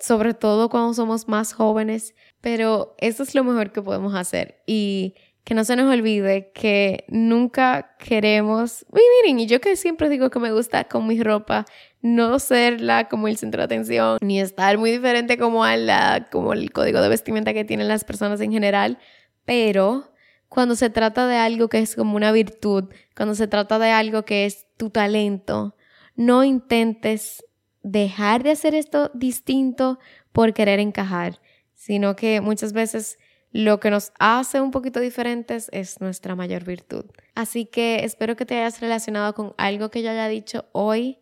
sobre 0.00 0.34
todo 0.34 0.68
cuando 0.68 0.92
somos 0.92 1.28
más 1.28 1.52
jóvenes, 1.52 2.16
pero 2.40 2.96
eso 2.98 3.22
es 3.22 3.36
lo 3.36 3.44
mejor 3.44 3.70
que 3.70 3.80
podemos 3.80 4.14
hacer. 4.16 4.60
Y 4.66 5.14
que 5.48 5.54
no 5.54 5.64
se 5.64 5.76
nos 5.76 5.90
olvide 5.90 6.52
que 6.52 7.06
nunca 7.08 7.96
queremos, 7.98 8.84
y 8.92 9.00
miren, 9.22 9.40
y 9.40 9.46
yo 9.46 9.62
que 9.62 9.76
siempre 9.76 10.10
digo 10.10 10.28
que 10.28 10.38
me 10.38 10.52
gusta 10.52 10.84
con 10.84 11.06
mi 11.06 11.22
ropa, 11.22 11.64
no 12.02 12.38
serla 12.38 13.08
como 13.08 13.28
el 13.28 13.38
centro 13.38 13.62
de 13.62 13.64
atención, 13.64 14.18
ni 14.20 14.40
estar 14.40 14.76
muy 14.76 14.90
diferente 14.90 15.38
como, 15.38 15.64
a 15.64 15.78
la, 15.78 16.28
como 16.30 16.52
el 16.52 16.70
código 16.70 17.00
de 17.00 17.08
vestimenta 17.08 17.54
que 17.54 17.64
tienen 17.64 17.88
las 17.88 18.04
personas 18.04 18.42
en 18.42 18.52
general, 18.52 18.98
pero 19.46 20.12
cuando 20.50 20.74
se 20.74 20.90
trata 20.90 21.26
de 21.26 21.36
algo 21.36 21.68
que 21.68 21.78
es 21.78 21.96
como 21.96 22.14
una 22.16 22.30
virtud, 22.30 22.92
cuando 23.16 23.34
se 23.34 23.48
trata 23.48 23.78
de 23.78 23.90
algo 23.90 24.26
que 24.26 24.44
es 24.44 24.66
tu 24.76 24.90
talento, 24.90 25.76
no 26.14 26.44
intentes 26.44 27.42
dejar 27.82 28.42
de 28.42 28.50
hacer 28.50 28.74
esto 28.74 29.10
distinto 29.14 29.98
por 30.30 30.52
querer 30.52 30.78
encajar, 30.78 31.40
sino 31.72 32.16
que 32.16 32.42
muchas 32.42 32.74
veces 32.74 33.16
lo 33.50 33.80
que 33.80 33.90
nos 33.90 34.12
hace 34.18 34.60
un 34.60 34.70
poquito 34.70 35.00
diferentes 35.00 35.68
es 35.72 36.00
nuestra 36.00 36.34
mayor 36.34 36.64
virtud. 36.64 37.06
Así 37.34 37.64
que 37.64 38.04
espero 38.04 38.36
que 38.36 38.44
te 38.44 38.58
hayas 38.58 38.80
relacionado 38.80 39.34
con 39.34 39.54
algo 39.56 39.90
que 39.90 40.02
yo 40.02 40.10
haya 40.10 40.28
dicho 40.28 40.66
hoy 40.72 41.18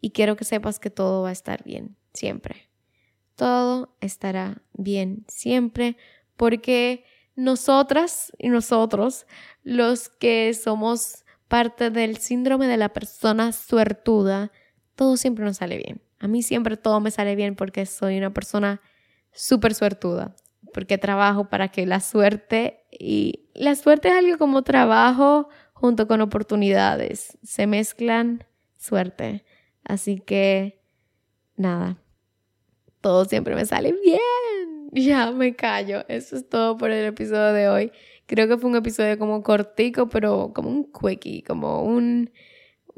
y 0.00 0.10
quiero 0.10 0.36
que 0.36 0.44
sepas 0.44 0.78
que 0.78 0.90
todo 0.90 1.22
va 1.22 1.30
a 1.30 1.32
estar 1.32 1.62
bien, 1.64 1.96
siempre. 2.14 2.70
Todo 3.34 3.94
estará 4.00 4.62
bien, 4.72 5.26
siempre, 5.28 5.96
porque 6.36 7.04
nosotras 7.34 8.32
y 8.38 8.48
nosotros, 8.48 9.26
los 9.62 10.08
que 10.08 10.54
somos 10.54 11.24
parte 11.48 11.90
del 11.90 12.16
síndrome 12.16 12.66
de 12.66 12.78
la 12.78 12.94
persona 12.94 13.52
suertuda, 13.52 14.50
todo 14.94 15.18
siempre 15.18 15.44
nos 15.44 15.58
sale 15.58 15.76
bien. 15.76 16.00
A 16.18 16.28
mí 16.28 16.42
siempre 16.42 16.78
todo 16.78 17.00
me 17.00 17.10
sale 17.10 17.36
bien 17.36 17.54
porque 17.54 17.84
soy 17.84 18.16
una 18.16 18.32
persona 18.32 18.80
súper 19.32 19.74
suertuda 19.74 20.34
porque 20.76 20.98
trabajo 20.98 21.48
para 21.48 21.68
que 21.68 21.86
la 21.86 22.00
suerte 22.00 22.84
y 22.90 23.48
la 23.54 23.74
suerte 23.76 24.08
es 24.08 24.14
algo 24.14 24.36
como 24.36 24.60
trabajo 24.60 25.48
junto 25.72 26.06
con 26.06 26.20
oportunidades, 26.20 27.38
se 27.42 27.66
mezclan 27.66 28.44
suerte. 28.76 29.42
Así 29.84 30.20
que 30.20 30.82
nada, 31.56 31.96
todo 33.00 33.24
siempre 33.24 33.54
me 33.54 33.64
sale 33.64 33.94
bien. 34.04 34.20
Ya 34.92 35.30
me 35.30 35.56
callo. 35.56 36.04
Eso 36.08 36.36
es 36.36 36.48
todo 36.48 36.76
por 36.76 36.90
el 36.90 37.06
episodio 37.06 37.54
de 37.54 37.68
hoy. 37.68 37.92
Creo 38.26 38.46
que 38.46 38.58
fue 38.58 38.68
un 38.68 38.76
episodio 38.76 39.18
como 39.18 39.42
cortico, 39.42 40.10
pero 40.10 40.52
como 40.54 40.68
un 40.68 40.92
quickie, 40.92 41.42
como 41.42 41.84
un 41.84 42.30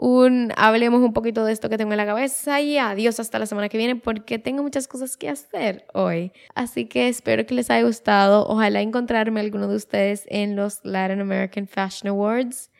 un 0.00 0.52
hablemos 0.56 1.00
un 1.02 1.12
poquito 1.12 1.44
de 1.44 1.52
esto 1.52 1.68
que 1.68 1.76
tengo 1.76 1.90
en 1.90 1.96
la 1.96 2.06
cabeza 2.06 2.60
y 2.60 2.78
adiós 2.78 3.18
hasta 3.18 3.40
la 3.40 3.46
semana 3.46 3.68
que 3.68 3.78
viene 3.78 3.96
porque 3.96 4.38
tengo 4.38 4.62
muchas 4.62 4.86
cosas 4.86 5.16
que 5.16 5.28
hacer 5.28 5.88
hoy. 5.92 6.30
Así 6.54 6.86
que 6.86 7.08
espero 7.08 7.44
que 7.44 7.54
les 7.54 7.68
haya 7.68 7.84
gustado. 7.84 8.46
Ojalá 8.46 8.80
encontrarme 8.80 9.40
alguno 9.40 9.66
de 9.66 9.74
ustedes 9.74 10.24
en 10.28 10.54
los 10.54 10.78
Latin 10.84 11.20
American 11.20 11.66
Fashion 11.66 12.10
Awards. 12.10 12.70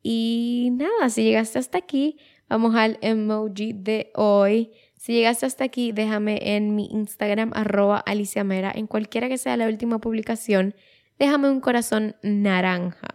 Y 0.00 0.70
nada, 0.74 1.10
si 1.10 1.24
llegaste 1.24 1.58
hasta 1.58 1.78
aquí, 1.78 2.18
vamos 2.48 2.76
al 2.76 2.98
emoji 3.00 3.72
de 3.72 4.12
hoy. 4.14 4.70
Si 4.96 5.12
llegaste 5.12 5.46
hasta 5.46 5.64
aquí, 5.64 5.90
déjame 5.90 6.54
en 6.54 6.76
mi 6.76 6.86
Instagram 6.86 7.50
arroba 7.54 7.98
Alicia 7.98 8.44
Mera, 8.44 8.70
en 8.72 8.86
cualquiera 8.86 9.28
que 9.28 9.38
sea 9.38 9.56
la 9.56 9.66
última 9.66 9.98
publicación, 9.98 10.76
déjame 11.18 11.50
un 11.50 11.58
corazón 11.58 12.14
naranja. 12.22 13.08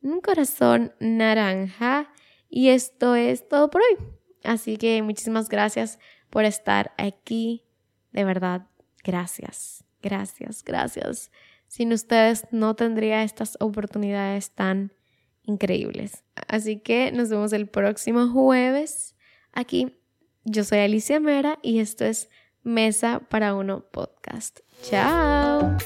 Un 0.00 0.22
corazón 0.22 0.94
naranja 0.98 2.08
y 2.48 2.68
esto 2.68 3.14
es 3.14 3.48
todo 3.48 3.70
por 3.70 3.82
hoy. 3.82 4.06
Así 4.44 4.76
que 4.76 5.02
muchísimas 5.02 5.48
gracias 5.48 5.98
por 6.30 6.44
estar 6.44 6.92
aquí. 6.96 7.64
De 8.12 8.24
verdad, 8.24 8.66
gracias, 9.04 9.84
gracias, 10.02 10.64
gracias. 10.64 11.30
Sin 11.66 11.92
ustedes 11.92 12.46
no 12.50 12.74
tendría 12.74 13.22
estas 13.22 13.56
oportunidades 13.60 14.50
tan 14.52 14.92
increíbles. 15.42 16.24
Así 16.48 16.80
que 16.80 17.12
nos 17.12 17.28
vemos 17.28 17.52
el 17.52 17.68
próximo 17.68 18.28
jueves 18.28 19.14
aquí. 19.52 19.94
Yo 20.44 20.64
soy 20.64 20.78
Alicia 20.78 21.20
Mera 21.20 21.58
y 21.62 21.80
esto 21.80 22.04
es 22.04 22.30
Mesa 22.62 23.20
para 23.28 23.54
Uno 23.54 23.84
Podcast. 23.90 24.60
Chao. 24.82 25.76